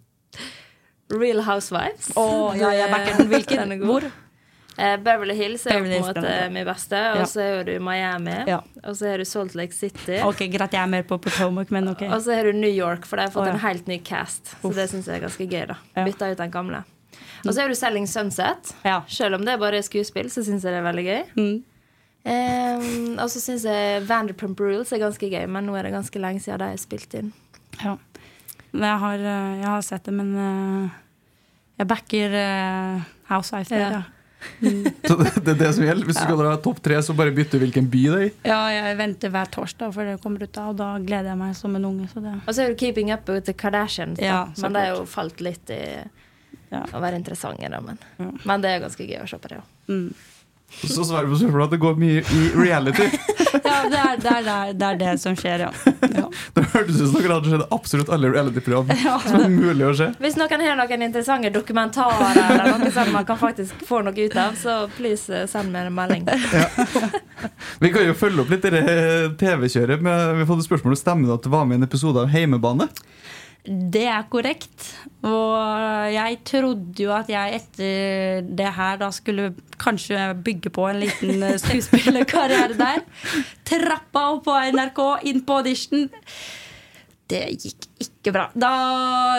[1.12, 2.09] Real Housewives.
[2.16, 2.24] Å,
[2.57, 3.28] ja, jeg backer den.
[3.36, 3.61] Hvilken?
[3.66, 3.90] Den er god.
[3.93, 4.11] Hvor?
[4.78, 7.00] Eh, Beverly Hills er Beverly på en måte den er min beste.
[7.12, 7.24] Og Ja.
[7.28, 8.36] så er du Miami.
[8.48, 8.60] Ja.
[8.84, 10.20] Og så er du Salt Lake City.
[10.24, 12.02] Ok, greit, jeg er mer på Potomac, men ok.
[12.08, 13.52] Og så har du New York, for de har fått oh, ja.
[13.52, 14.54] en helt ny cast.
[14.62, 14.74] Så Uff.
[14.76, 15.66] det syns jeg er ganske gøy.
[15.66, 16.04] da Ja.
[16.04, 16.84] Bytta ut den gamle.
[17.44, 18.72] Og så er du Selling Sunset.
[18.84, 19.02] Ja.
[19.08, 21.22] Selv om det er bare skuespill, så syns jeg det er veldig gøy.
[21.36, 21.62] Mm.
[22.24, 26.20] Um, og så syns jeg Vanderpump Rules er ganske gøy, men nå er det ganske
[26.22, 27.32] lenge siden de er spilt inn.
[27.82, 27.96] Ja.
[28.72, 30.90] Men Jeg har, eh, jeg har sett det, men eh,
[31.78, 33.74] jeg backer uh, Housewife.
[33.74, 34.04] Ja.
[35.09, 36.07] Så det, det er det som gjelder.
[36.09, 38.32] Hvis du skal dra topp tre, så bare bytte hvilken by det er i.
[38.51, 41.55] ja, jeg venter hver torsdag før det kommer ut, da, og da gleder jeg meg
[41.59, 42.09] som en unge.
[42.12, 42.34] Så det.
[42.47, 44.18] Og så er du Keeping Up with the Kardashians.
[44.22, 45.82] Ja, så men det er jo falt litt i
[46.72, 46.86] Ja.
[46.88, 47.80] å være interessante, da.
[47.84, 48.30] Men, Ja.
[48.49, 49.59] men det er ganske gøy å se på det.
[49.61, 49.64] Ja.
[49.93, 50.14] Mm.
[50.82, 53.08] Så svarer på spørsmålet at det går mye i reality.
[53.62, 55.68] Ja, det er det, er, det, er, det er det som skjer, ja.
[56.16, 56.24] ja.
[56.56, 58.88] Det hørtes ut som dere hadde sett absolutt alle reality-program
[59.26, 60.08] som er mulig å se.
[60.22, 64.36] Hvis noen har noen interessante dokumentarer eller noe sånt man kan faktisk få noe ut
[64.40, 66.26] av, så please eh, send meg en melding.
[67.82, 68.82] Vi kan jo følge opp litt det
[69.40, 70.00] TV-kjøret.
[70.00, 72.24] med- Vi har fått et spørsmål om stemmer at det var med i en episode
[72.24, 72.88] av Heimebane.
[73.62, 74.88] Det er korrekt.
[75.22, 75.54] Og
[76.10, 79.52] jeg trodde jo at jeg etter det her da skulle
[79.82, 83.04] kanskje bygge på en liten eh, skuespillerkarriere der.
[83.68, 85.00] Trappa opp på NRK,
[85.30, 86.08] inn på audition.
[87.30, 88.48] Det gikk ikke bra.
[88.58, 88.72] Da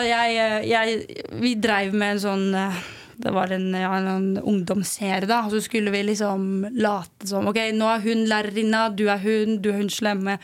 [0.02, 2.82] jeg, jeg Vi dreiv med en sånn eh,
[3.20, 5.44] det var en, ja, en ungdomsserie, da.
[5.50, 9.70] Så skulle vi liksom late som Ok, nå er hun lærerinna, du er hun, du
[9.70, 10.38] er hun slemme.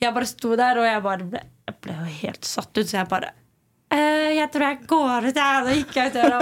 [0.00, 3.00] Jeg bare sto der, og jeg bare ble, jeg ble jo helt satt ut, så
[3.02, 3.36] jeg bare
[3.90, 5.62] «Eh, Jeg tror jeg går ut, jeg.
[5.64, 6.36] Og gikk ut døra.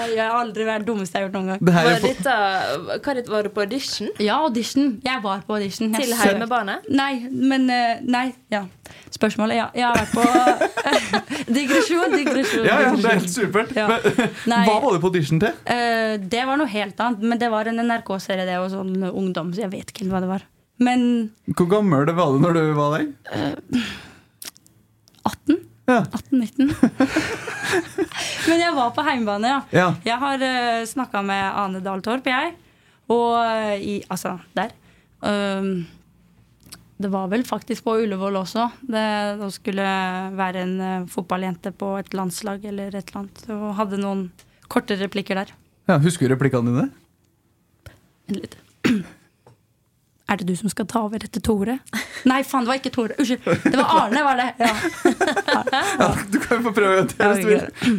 [0.00, 1.58] Jeg har aldri vært dummeste jeg har gjort noen gang.
[1.60, 2.36] Det her Var, er på, dette,
[3.04, 4.86] hva det- var du på audition Ja, audition.
[5.04, 5.92] Jeg var på audition.
[5.92, 6.78] Jeg til heimebane?
[6.88, 8.62] Nei, men eh, Nei, ja.
[9.12, 9.66] Spørsmålet, ja.
[9.76, 10.24] Jeg har vært på
[11.58, 12.64] Digresjon, digresjon.
[12.70, 13.76] ja, ja, det er helt supert.
[13.76, 13.86] Ja.
[14.48, 15.52] Men, hva var du på audition til?
[15.68, 19.52] Uh, det var noe helt annet, men det var en NRK-serie, det, og sånn ungdom,
[19.52, 20.48] så jeg vet ikke hva det var.
[20.80, 21.04] Men
[21.52, 23.12] Hvor gammel var du når du var der?
[25.24, 25.58] 18?
[25.84, 25.98] Ja.
[26.00, 26.70] 18-19.
[28.48, 29.58] men jeg var på heimebane, ja.
[29.74, 29.88] Ja.
[30.06, 32.54] Jeg har uh, snakka med Ane Dahl Torp, jeg.
[33.12, 34.70] Og eh, i Altså, der.
[35.20, 35.84] Um,
[36.96, 38.68] det var vel faktisk på Ullevål også.
[38.80, 39.04] Det,
[39.42, 39.84] det skulle
[40.38, 43.44] være en uh, fotballjente på et landslag eller et eller annet.
[43.52, 44.24] Og hadde noen
[44.72, 45.52] korte replikker der.
[45.90, 47.92] Ja, husker du replikkene dine?
[48.30, 48.56] En litt.
[50.24, 51.78] Er det du som skal ta over etter Tore?
[52.24, 53.16] Nei, faen, det var ikke Tore.
[53.20, 53.44] Unnskyld.
[53.66, 54.46] Det var Arne, var det.
[54.58, 54.74] Ja.
[56.00, 57.26] Ja, du kan jo få prøve en til.
[57.28, 57.98] hvis du vil.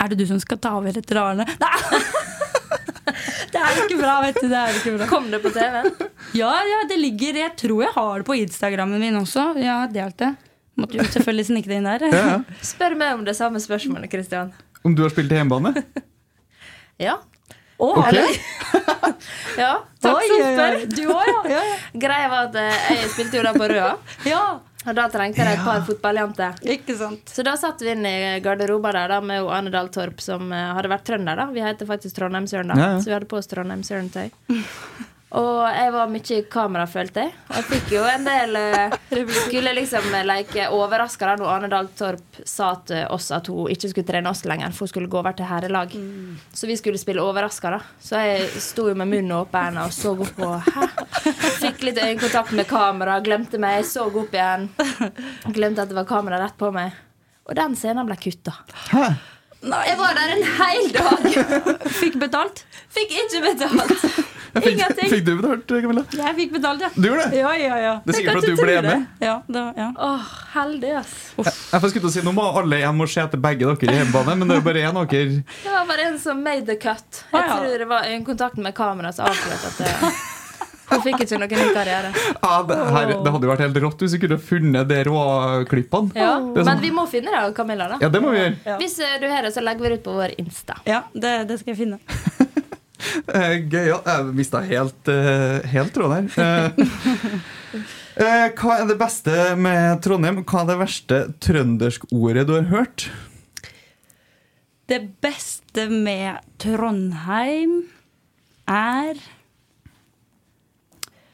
[0.00, 1.46] Er det du som skal ta over etter Arne?
[1.60, 2.02] Nei!
[3.52, 4.46] Det er ikke bra, vet du.
[4.48, 5.06] Det er ikke bra.
[5.10, 5.82] Kom det på TV?
[6.38, 9.50] Ja, ja, det ligger Jeg tror jeg har det på Instagrammen min også.
[9.60, 10.30] Jeg har delt det.
[10.80, 12.06] Måtte jo selvfølgelig snike det inn der.
[12.08, 12.38] Ja, ja.
[12.64, 14.54] Spør meg om det samme spørsmålet, Kristian.
[14.86, 15.74] Om du har spilt i hjemmebane?
[17.02, 17.18] Ja.
[17.82, 18.08] Å, Ok.
[18.08, 18.12] okay.
[18.22, 19.14] du?
[19.58, 19.72] ja.
[20.02, 20.76] Takk Oi, som spør.
[20.94, 21.62] Du òg, ja.
[22.04, 23.88] Greia var at eh, jeg spilte jo da på Røa,
[24.28, 24.42] ja.
[24.86, 26.62] og da trengte jeg et par fotballjenter.
[26.76, 27.30] Ikke sant.
[27.30, 28.14] Så da satt vi inn i
[28.44, 31.42] garderoben der da med Ane Dahl Torp, som eh, hadde vært trønder.
[31.42, 32.78] da Vi heter faktisk Trondheimsørn, da.
[32.78, 33.00] Ja, ja.
[33.02, 34.30] Så vi hadde på oss Trondheimsøren-tøy.
[35.32, 37.30] Og jeg var mye i kamera, følte jeg.
[37.48, 38.96] Og jeg fikk jo en del eh,
[39.46, 43.88] Skulle liksom eh, leke overraska da Ane Dahl Torp sa til oss at hun ikke
[43.94, 45.96] skulle trene oss lenger, for hun skulle gå over til herrelag.
[46.52, 47.80] Så vi skulle spille overraska, da.
[48.02, 50.88] Så jeg sto jo med munnen åpen og så opp og Hæ?
[51.62, 54.68] Fikk litt øyekontakt med kamera, glemte meg, jeg så opp igjen.
[55.56, 56.92] Glemte at det var kamera rett på meg.
[57.48, 58.52] Og den scenen ble kutta.
[59.62, 59.80] Hæ?
[59.88, 61.26] Jeg var der en hel dag.
[62.02, 62.64] Fikk betalt?
[62.92, 63.92] Fikk ikke betalt.
[64.52, 65.08] Fikk, Ingenting.
[65.08, 66.02] fikk du betalt, Camilla?
[66.12, 66.88] Jeg fikk betalt, ja.
[66.92, 67.38] Du gjorde det?
[67.40, 67.92] Ja, ja, ja.
[68.04, 68.96] Det er sikkert at du ble hjemme?
[68.98, 69.22] med.
[69.24, 69.86] ja, det, ja.
[69.96, 71.14] Åh, heldig, ass.
[71.38, 73.88] Jeg, jeg får skutt å si, Nå må alle hjem og se etter begge dere
[73.88, 75.40] i hjemmebane, men det er bare én av dere.
[75.62, 77.22] Det var bare en som made the cut.
[77.22, 77.56] Jeg Jeg ja.
[77.56, 80.12] tror det var en kontakt med kamera som avslørte at det,
[80.92, 82.12] hun fikk ikke noen ny karriere.
[82.36, 86.14] Ja, det, her, det hadde jo vært helt rått hvis vi kunne funnet de råklippene.
[86.18, 86.36] Ja.
[86.38, 87.88] Er Men sånn- vi må finne det, Camilla.
[87.94, 88.56] da Ja, det må vi gjøre.
[88.66, 88.76] Ja.
[88.82, 90.78] Hvis eh, du har det, så legger vi det ut på vår Insta.
[90.86, 92.00] ja det, det skal jeg finne.
[93.34, 93.96] Eh, Gøy, ja.
[94.06, 96.70] Jeg mista helt, eh, helt tråden her.
[98.60, 100.38] Hva er det beste med Trondheim?
[100.46, 103.08] Hva er det verste trønderskordet du har hørt?
[104.86, 107.74] Det beste med Trondheim
[108.70, 109.18] er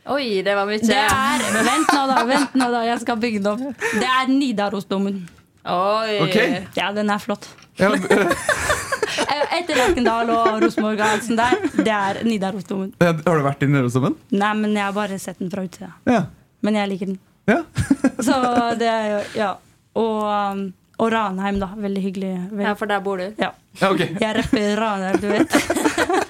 [0.08, 0.78] Oi, det var mye.
[0.80, 2.22] Det er Vent nå, da.
[2.28, 3.82] vent nå da, Jeg skal bygge det opp.
[4.00, 5.18] Det er Nidarosdomen.
[5.68, 6.14] Oi.
[6.24, 6.62] Okay.
[6.78, 7.48] Ja, den er flott.
[7.78, 12.94] Ja, eh, Etter Lerkendal og Rosenborg og alt sånt der, det er Nidarosdomen.
[13.02, 14.16] har du vært i Nidarosdomen?
[14.32, 15.92] Nei, men jeg har bare sett den fra utsida.
[16.08, 16.24] Ja.
[16.64, 17.20] Men jeg liker den.
[17.50, 17.60] ja.
[18.26, 18.34] Så
[18.80, 19.50] det er jo Ja.
[19.98, 20.64] Og, um,
[20.98, 21.68] og Ranheim, da.
[21.78, 22.32] Veldig hyggelig.
[22.50, 23.28] Veldig, Ja, for der bor du.
[23.38, 23.52] ja.
[23.80, 24.08] ja okay.
[24.20, 25.54] Jeg rapper Ranheim, du vet.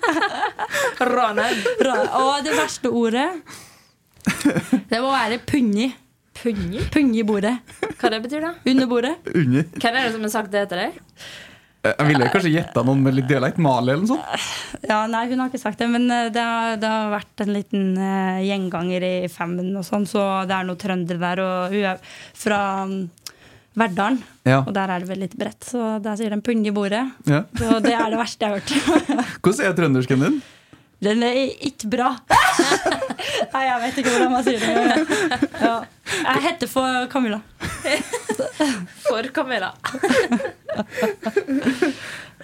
[1.15, 1.59] Ranheim.
[1.81, 2.13] Ranheim.
[2.21, 3.29] Og det verste ordet
[4.27, 5.91] Det må være punni.
[6.39, 6.81] Punni?
[6.95, 7.57] Punni i bordet.
[7.99, 8.53] Hva det betyr da?
[8.71, 9.15] Under bordet.
[9.35, 9.65] Under.
[9.75, 10.99] Hvem er det som har sagt det til deg?
[11.89, 13.59] Jeg ville kanskje gjetta noen med litt dialekt.
[13.63, 14.83] Mali eller noe sånt.
[14.91, 17.53] Ja, nei, hun har ikke sagt det, men eh, det har, det har vært en
[17.55, 21.87] liten eh, gjenganger i femmen og sånn, så det er noe trønder der, og hun
[21.95, 22.03] er
[22.37, 22.59] fra
[22.91, 22.97] um,
[23.79, 24.59] Verdalen, Ja.
[24.67, 27.05] og der er det vel litt bredt, så der sier de pund i bordet.
[27.31, 27.45] Ja.
[27.55, 29.27] Så det er det verste jeg har hørt.
[29.47, 30.41] Hvordan er trøndersken din?
[31.05, 32.09] Den er ikke bra.
[33.53, 34.69] Nei, jeg vet ikke hvordan man sier det.
[35.63, 35.77] Ja.
[36.19, 37.39] Jeg heter for Camilla.
[39.09, 39.71] For Camilla.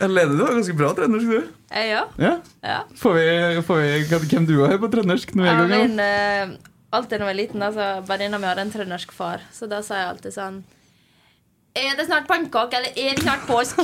[0.05, 1.39] Lene, du har ganske bra trøndersk, du.
[1.75, 2.03] Eh, Ja.
[2.19, 2.35] Ja.
[2.63, 2.79] ja.
[2.99, 3.27] Får vi,
[3.67, 3.89] får vi
[4.31, 5.71] hvem du er på trøndersk er i Ja, gang?
[5.71, 5.75] ja?
[5.83, 6.45] min, eh,
[6.95, 9.93] alltid når jeg var liten, altså, venninna mi hadde en trøndersk far, så da sa
[10.01, 10.57] jeg alltid sånn
[11.75, 13.75] Er det snart pannekake, eller er det snart påsk?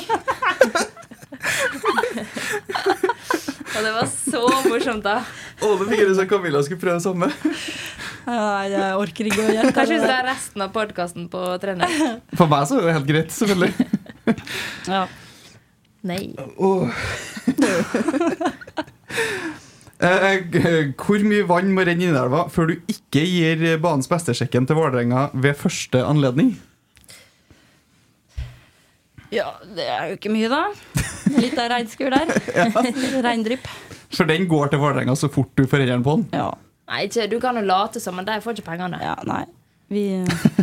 [3.70, 5.20] Og det var så morsomt, da.
[5.62, 7.28] Alle lyst at Camilla skulle prøve det samme.
[8.26, 9.72] Nei, jeg orker ikke å gjette.
[9.76, 11.96] Kanskje hvis det er resten av podkasten på trener?
[12.38, 13.72] For meg så er det helt greit, selvfølgelig.
[14.90, 15.04] Ja.
[16.06, 16.20] Nei.
[16.56, 16.88] Oh.
[20.00, 24.68] eh, hvor mye vann må renne inn i elva før du ikke gir banens beste-sjekken
[24.68, 26.54] til Vålerenga ved første anledning?
[29.30, 30.62] Ja, det er jo ikke mye, da.
[31.36, 32.26] Litt av regnskur der.
[33.26, 33.68] Reindrypp.
[34.10, 36.26] For den går til Vålerenga så fort du får hendene på den.
[36.34, 36.48] Ja.
[36.90, 38.98] Nei, ikke, du kan jo late som, men de får ikke pengene.
[39.02, 39.44] ja, nei.
[39.90, 40.02] Vi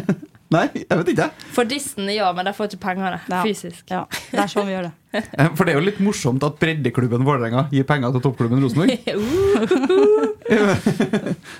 [0.55, 1.25] Nei, jeg vet ikke.
[1.51, 3.17] For dissen, ja, men de får ikke pengene.
[3.27, 3.41] Ja.
[3.43, 3.81] Fysisk.
[3.91, 4.93] Ja, det er sånn vi gjør det.
[5.17, 8.91] Eh, For det er jo litt morsomt at breddeklubben Vålerenga gir penger til toppklubben Rosenborg.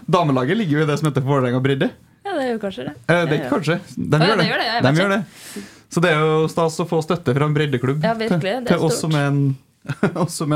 [0.05, 1.89] Damelaget ligger jo i det som heter Vålerenga bredde.
[2.28, 2.93] Ja, det er jo kanskje det.
[3.08, 3.78] Eh, Det er ikke kanskje.
[3.97, 5.22] De gjør det gjør De gjør det.
[5.93, 8.99] Så det er jo stas å få støtte fra en breddeklubb Ja, virkelig, til, oss
[9.01, 9.41] som er en,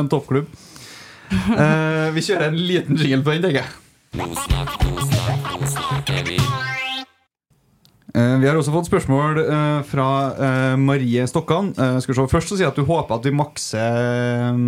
[0.03, 0.49] en toppklubb.
[1.31, 3.69] Uh, vi kjører en liten jingle på den, tenker jeg.
[8.11, 10.07] Uh, vi har også fått spørsmål uh, fra
[10.75, 11.71] Marie Stokkan.
[11.73, 12.27] Skal vi se.
[12.33, 14.59] Først så sier jeg at du håper at vi makser,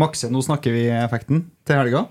[0.00, 2.06] makser Nå snakker vi-effekten til helga.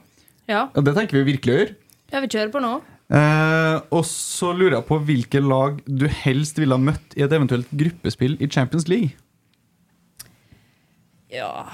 [0.48, 0.68] Ja.
[0.78, 1.74] Og det tenker vi virkelig å gjøre.
[2.14, 2.78] ja, vi kjører på nå.
[3.08, 7.32] Eh, og så lurer jeg på hvilke lag du helst ville ha møtt i et
[7.32, 9.16] eventuelt gruppespill i Champions League.
[11.32, 11.70] Ja,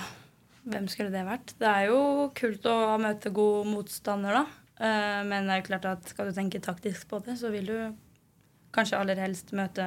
[0.70, 1.56] hvem skulle det vært?
[1.60, 4.46] Det er jo kult å møte god motstander, da.
[4.78, 7.70] Eh, Men det er jo klart at skal du tenke taktisk på det, så vil
[7.70, 7.78] du
[8.74, 9.86] kanskje aller helst møte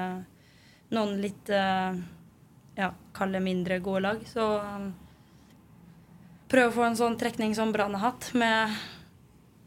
[0.94, 1.98] noen litt eh,
[2.76, 4.22] ja, kalle mindre gode lag.
[4.28, 4.90] Så um,
[6.52, 8.76] prøv å få en sånn trekning som Brann har hatt, med,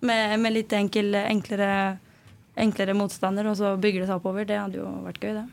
[0.05, 1.97] med, med litt enkel, enklere,
[2.59, 4.47] enklere motstander, og så bygger det seg oppover.
[4.49, 5.45] Det hadde jo vært gøy, det.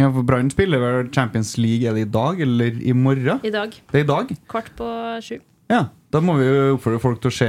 [0.00, 3.42] Ja, for Brann spiller vel Champions League er det i dag eller i morgen?
[3.44, 3.74] I dag.
[3.92, 4.30] Det er i dag?
[4.50, 4.88] Kvart på
[5.22, 5.36] sju.
[5.72, 7.46] Ja, Da må vi jo oppfordre folk til å se,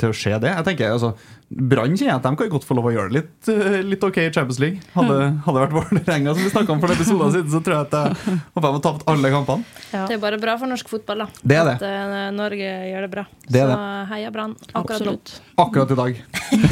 [0.00, 0.52] til å se det.
[0.54, 1.10] Jeg tenker, altså,
[1.50, 4.04] Brann kjenner jeg at de kan godt få lov å gjøre det litt, eh, litt
[4.06, 4.78] ok i Champions League.
[4.94, 7.74] Hadde, hadde det vært Vålerenga, som vi snakka om for noen episoder siden, så tror
[7.74, 9.82] jeg at jeg håper de har tapt alle kampene.
[9.90, 11.42] Det er bare bra for norsk fotball, da.
[11.42, 11.74] Det er det.
[11.80, 13.26] At uh, Norge gjør det bra.
[13.50, 14.06] Det er så det.
[14.12, 15.16] heia Brann akkurat nå.
[15.66, 16.22] Akkurat i dag.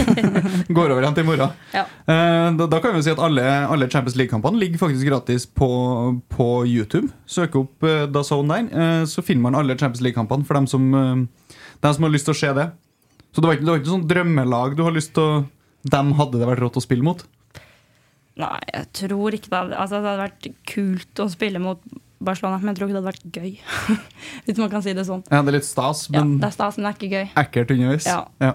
[0.78, 1.60] Går over igjen til i morgen.
[1.74, 1.86] Ja.
[2.06, 5.46] Uh, Da, da kan vi jo si at alle, alle Champions League-kampene ligger faktisk gratis
[5.46, 5.68] på,
[6.30, 7.10] på YouTube.
[7.26, 10.92] Søk opp uh, DAZN der, uh, så finner man alle Champions League-kampene for dem som,
[11.82, 12.70] dem som har lyst til å se det.
[13.38, 15.34] Så det var ikke, det var ikke sånn drømmelag du har lyst til å
[15.86, 17.20] Dem hadde det vært rått å spille mot?
[18.42, 21.84] Nei, jeg tror ikke det altså, det hadde vært kult å spille mot
[22.18, 23.52] Barcelona, men jeg tror ikke det hadde vært gøy.
[24.48, 25.22] Hvis man kan si det sånn.
[25.30, 27.28] Ja, det er litt stas, Ja, men det er stas, men det er ikke gøy.
[27.44, 28.08] ekkelt underveis.
[28.10, 28.50] Ja.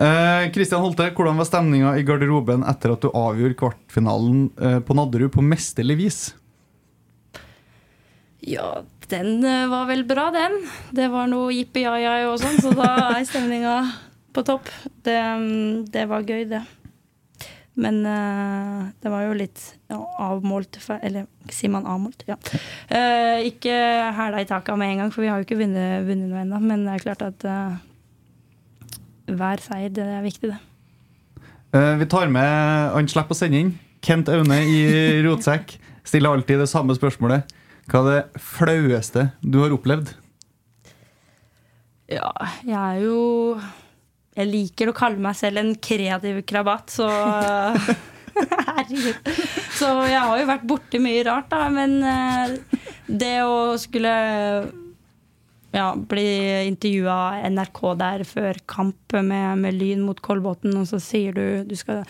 [0.00, 4.96] Eh, Kristian Holte, hvordan var stemninga i garderoben etter at du avgjorde kvartfinalen eh, på
[4.96, 6.22] Nadderud på mesterlig vis?
[8.48, 8.80] Ja,
[9.10, 10.56] den eh, var vel bra, den.
[10.94, 13.76] Det var noe jippi-jai-jai og sånn, så da er stemninga
[14.34, 14.70] på topp.
[15.04, 16.62] Det, mm, det var gøy, det.
[17.74, 19.58] Men uh, det var jo litt
[19.90, 22.20] ja, avmålt Eller sier man avmålt?
[22.30, 22.36] Ja.
[22.86, 23.74] Uh, ikke
[24.14, 26.60] hæla i taket med en gang, for vi har jo ikke vunnet, vunnet noe ennå.
[26.62, 27.74] Men det er klart at uh,
[29.34, 30.62] hver seier, det er viktig, det.
[31.74, 33.72] Vi tar med Han slipper å sende inn.
[34.04, 34.78] Kent Aune i
[35.24, 35.72] Rotsekk
[36.06, 37.50] stiller alltid det samme spørsmålet.
[37.90, 40.14] Hva er det flaueste du har opplevd?
[42.12, 42.30] Ja,
[42.64, 43.18] jeg er jo
[44.34, 47.08] Jeg liker å kalle meg selv en kreativ krabat, så
[48.34, 49.28] Herregud.
[49.74, 52.56] Så jeg har jo vært borti mye rart, da, men eh,
[53.06, 54.14] det å skulle
[55.74, 56.28] ja, bli
[56.68, 61.76] intervjua NRK der før kamp med, med Lyn mot Kolbotn, og så sier du du
[61.78, 62.04] skal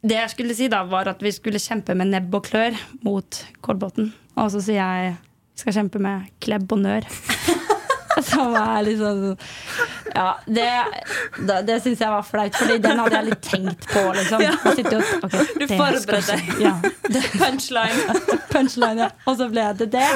[0.00, 3.44] Det jeg skulle si da, var at vi skulle kjempe med nebb og klør mot
[3.64, 4.12] Kolbotn.
[4.36, 5.14] Og så sier jeg
[5.56, 7.06] skal kjempe med klebb og nør.
[8.26, 9.34] Som er litt sånn
[10.16, 10.64] Ja, det,
[11.44, 14.04] det, det syns jeg var flaut, Fordi den hadde jeg litt tenkt på.
[14.16, 14.40] Liksom.
[14.40, 14.54] Ja.
[14.56, 14.80] Og-
[15.26, 16.54] okay, Du forberedte deg.
[16.64, 16.72] Ja,
[17.42, 18.16] Punchline.
[18.54, 19.10] punchline, ja.
[19.28, 20.08] Og så ble det det.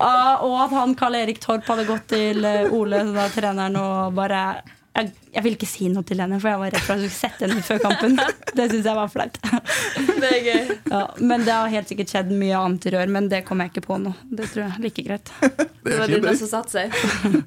[0.00, 3.76] Ah, og at han Karl Erik Torp hadde gått til eh, Ole, så da treneren,
[3.76, 4.42] og bare
[4.90, 7.10] jeg, jeg ville ikke si noe til henne, for jeg var redd for at hun
[7.12, 8.16] skulle sette henne ut før kampen.
[8.58, 9.36] Det syns jeg var flaut.
[10.20, 10.72] Det er gøy.
[10.90, 13.74] Ja, men det har helt sikkert skjedd mye annet i rør, men det kommer jeg
[13.76, 14.12] ikke på nå.
[14.26, 15.30] Det tror jeg er like greit.
[15.86, 16.98] Det var dine som satte seg.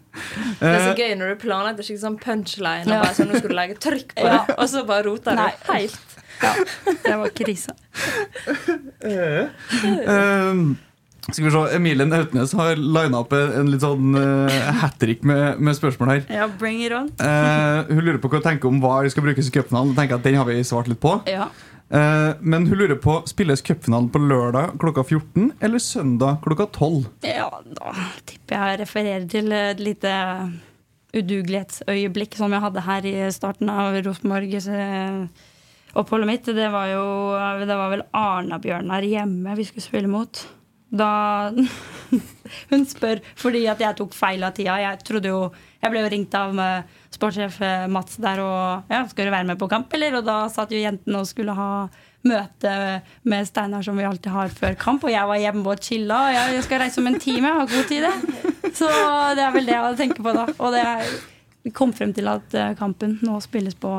[0.64, 3.52] Det er så gøy når du planlegger skikkelig sånn punchline, og bare sånn, nå skal
[3.52, 5.52] du legge trykk på det, og så bare roter du Nei.
[5.70, 6.18] helt.
[6.44, 6.54] Ja,
[7.04, 7.76] det var krise.
[9.04, 10.64] Ehm,
[11.32, 15.62] skal vi se, Emilie Nautnes har lina opp en, litt sånn uh, hat trick med,
[15.64, 16.24] med spørsmål her.
[16.28, 17.08] Ja, bring it on.
[17.22, 19.94] uh, hun lurer på hva hun tenker om hva skal brukes i cupfinalen.
[19.96, 21.16] Tenker at Den har vi svart litt på.
[21.32, 21.48] Ja.
[21.94, 27.06] Uh, men hun lurer på spilles cupfinalen på lørdag klokka 14 eller søndag klokka 12.
[27.28, 27.48] ja,
[27.78, 27.94] da
[28.28, 30.14] tipper jeg refererer til et lite
[31.14, 34.68] udugelighetsøyeblikk som jeg hadde her i starten av Rosenborgs
[35.94, 36.52] oppholdet mitt.
[36.58, 37.06] Det var jo
[37.64, 40.44] Det var vel Arna-Bjørnar hjemme vi skulle spille mot.
[40.94, 41.50] Da
[42.72, 44.78] Hun spør fordi at jeg tok feil av tida.
[44.82, 45.44] Jeg trodde jo
[45.82, 49.60] Jeg ble jo ringt av eh, sportssjef eh, Mats der og Ja, skal være med
[49.62, 50.20] på kamp, eller?
[50.20, 51.70] Og da satt jo jentene og skulle ha
[52.24, 52.74] møte
[53.28, 56.20] med Steinar som vi alltid har før kamp, og jeg var hjemme og chilla.
[56.28, 58.72] og Jeg jeg skal reise om en time, jeg har god tid, det.
[58.80, 58.90] Så
[59.36, 60.46] det er vel det jeg tenker på da.
[60.58, 61.10] Og det er,
[61.68, 63.92] vi kom frem til at eh, kampen nå spilles på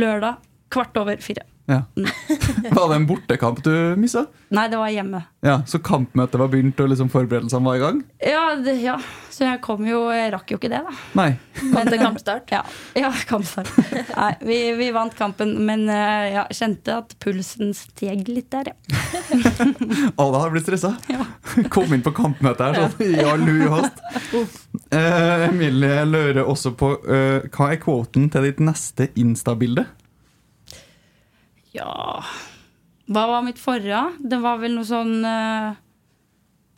[0.00, 0.40] lørdag
[0.72, 1.44] kvart over fire.
[1.66, 1.82] Ja.
[2.70, 4.24] Var det en bortekamp du missa?
[4.50, 5.20] Nei, det var hjemme.
[5.46, 8.00] Ja, så kampmøtet var begynt, og liksom forberedelsene var i gang?
[8.26, 8.96] Ja, det, ja.
[9.30, 10.94] så jeg kom jo Jeg rakk jo ikke det, da.
[11.16, 11.28] Nei.
[11.70, 12.50] Kom til kampstart.
[12.50, 12.64] Ja,
[12.98, 13.70] ja kampstart.
[14.10, 18.98] Nei, vi, vi vant kampen, men eh, jeg kjente at pulsen steg litt der, ja.
[20.20, 20.96] Alle har blitt stressa.
[21.12, 21.28] Ja.
[21.72, 24.02] Kom inn på kampmøtet her sånn i all hui og hast.
[24.90, 29.86] Eh, Emilie lurer også på eh, hva er kvoten til ditt neste Insta-bilde?
[31.76, 32.22] Ja
[33.10, 34.02] Hva var mitt forrige?
[34.22, 35.78] Det var vel noe sånn uh,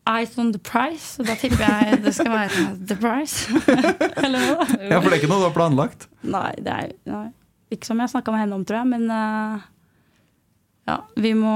[0.09, 1.15] Eyes on the price.
[1.21, 3.47] Og da tipper jeg det skal være the price.
[4.25, 4.65] Eller hva?
[4.81, 6.09] Ja, For det er ikke noe du har planlagt?
[6.27, 7.29] Nei, det er nei.
[7.71, 8.91] ikke som jeg snakka med henne om, tror jeg.
[8.91, 9.63] Men uh,
[10.91, 11.55] ja, vi må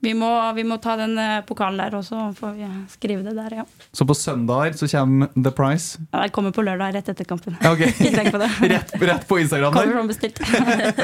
[0.00, 3.34] vi må, vi må ta den eh, pokalen der, og så får vi skrive det
[3.36, 3.64] der, ja.
[3.92, 6.00] Så på søndager så kommer The Price?
[6.10, 7.58] Ja, Jeg kommer på lørdag rett etter kampen.
[7.60, 7.90] Okay.
[8.00, 8.48] Ikke tenk på det.
[8.72, 10.00] Rett, rett på Instagram Kommer der?
[10.00, 10.40] som bestilt.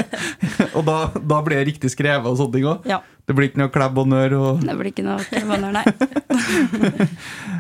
[0.79, 2.89] Og da, da blir det riktig skrevet og sånne ting òg?
[2.89, 3.03] Ja.
[3.27, 4.35] Det blir ikke noe klebb og nør?
[4.39, 5.85] Og Det blir ikke noe klebb og nør, nei.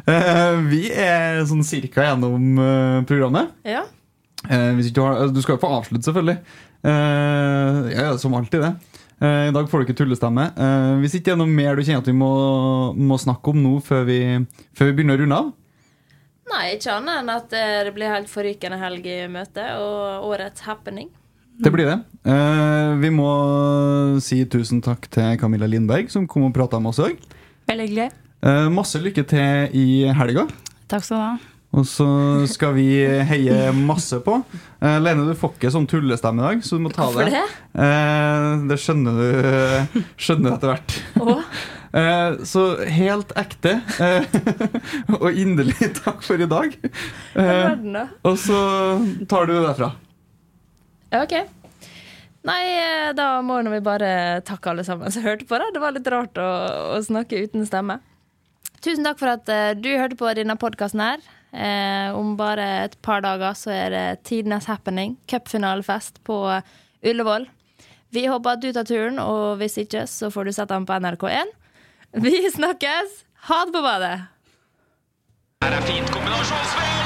[0.06, 3.50] Eh, vi er sånn cirka gjennom eh, programmet.
[3.66, 3.82] Ja.
[4.46, 6.36] Eh, hvis ikke du, har, du skal jo få avslutte, selvfølgelig.
[6.86, 8.95] Eh, ja, ja, som alltid, det.
[9.22, 10.50] Eh, I dag får du ikke tullestemme.
[10.52, 12.32] Eh, hvis ikke det er noe mer du kjenner at vi må,
[12.96, 14.18] må snakke om nå før vi,
[14.76, 15.54] før vi begynner å runde av?
[16.52, 20.66] Nei, ikke annet enn at eh, det blir helt forrykende helg i møte, og årets
[20.68, 21.08] happening.
[21.56, 21.96] Det blir det.
[22.28, 23.30] Eh, vi må
[24.22, 27.42] si tusen takk til Camilla Lindberg, som kom og prata med oss i dag.
[27.72, 28.08] Veldig hyggelig.
[28.46, 29.86] Eh, masse lykke til i
[30.20, 30.44] helga.
[30.92, 31.55] Takk skal du ha.
[31.76, 32.06] Og så
[32.48, 32.88] skal vi
[33.28, 34.38] heie masse på.
[34.80, 37.42] Uh, Lene, du får ikke sånn tullestemme i dag, så du må ta Hvorfor det.
[37.42, 37.56] det?
[37.76, 40.96] uh, det skjønner du skjønner etter hvert.
[41.20, 41.42] Oh.
[42.44, 42.62] Så
[42.92, 43.78] helt ekte
[45.16, 46.74] og inderlig takk for i dag.
[48.26, 48.58] Og så
[49.30, 49.88] tar du det derfra.
[51.22, 51.32] OK.
[52.50, 52.60] Nei,
[53.16, 54.10] da må vi bare
[54.44, 55.56] takke alle sammen som hørte på.
[55.56, 56.50] det Det var litt rart å,
[56.98, 57.96] å snakke uten stemme.
[58.84, 59.48] Tusen takk for at
[59.80, 61.24] du hørte på denne podkasten her.
[61.52, 65.16] Eh, om bare et par dager så er det tidenes happening.
[65.30, 66.40] Cupfinalefest på
[67.06, 67.46] Ullevål.
[68.14, 70.96] Vi håper at du tar turen, og hvis ikke, så får du sett den på
[70.96, 71.52] NRK1.
[72.22, 73.22] Vi snakkes!
[73.50, 74.16] Ha det på badet!
[75.64, 77.05] Her er fint kombinasjonsspill,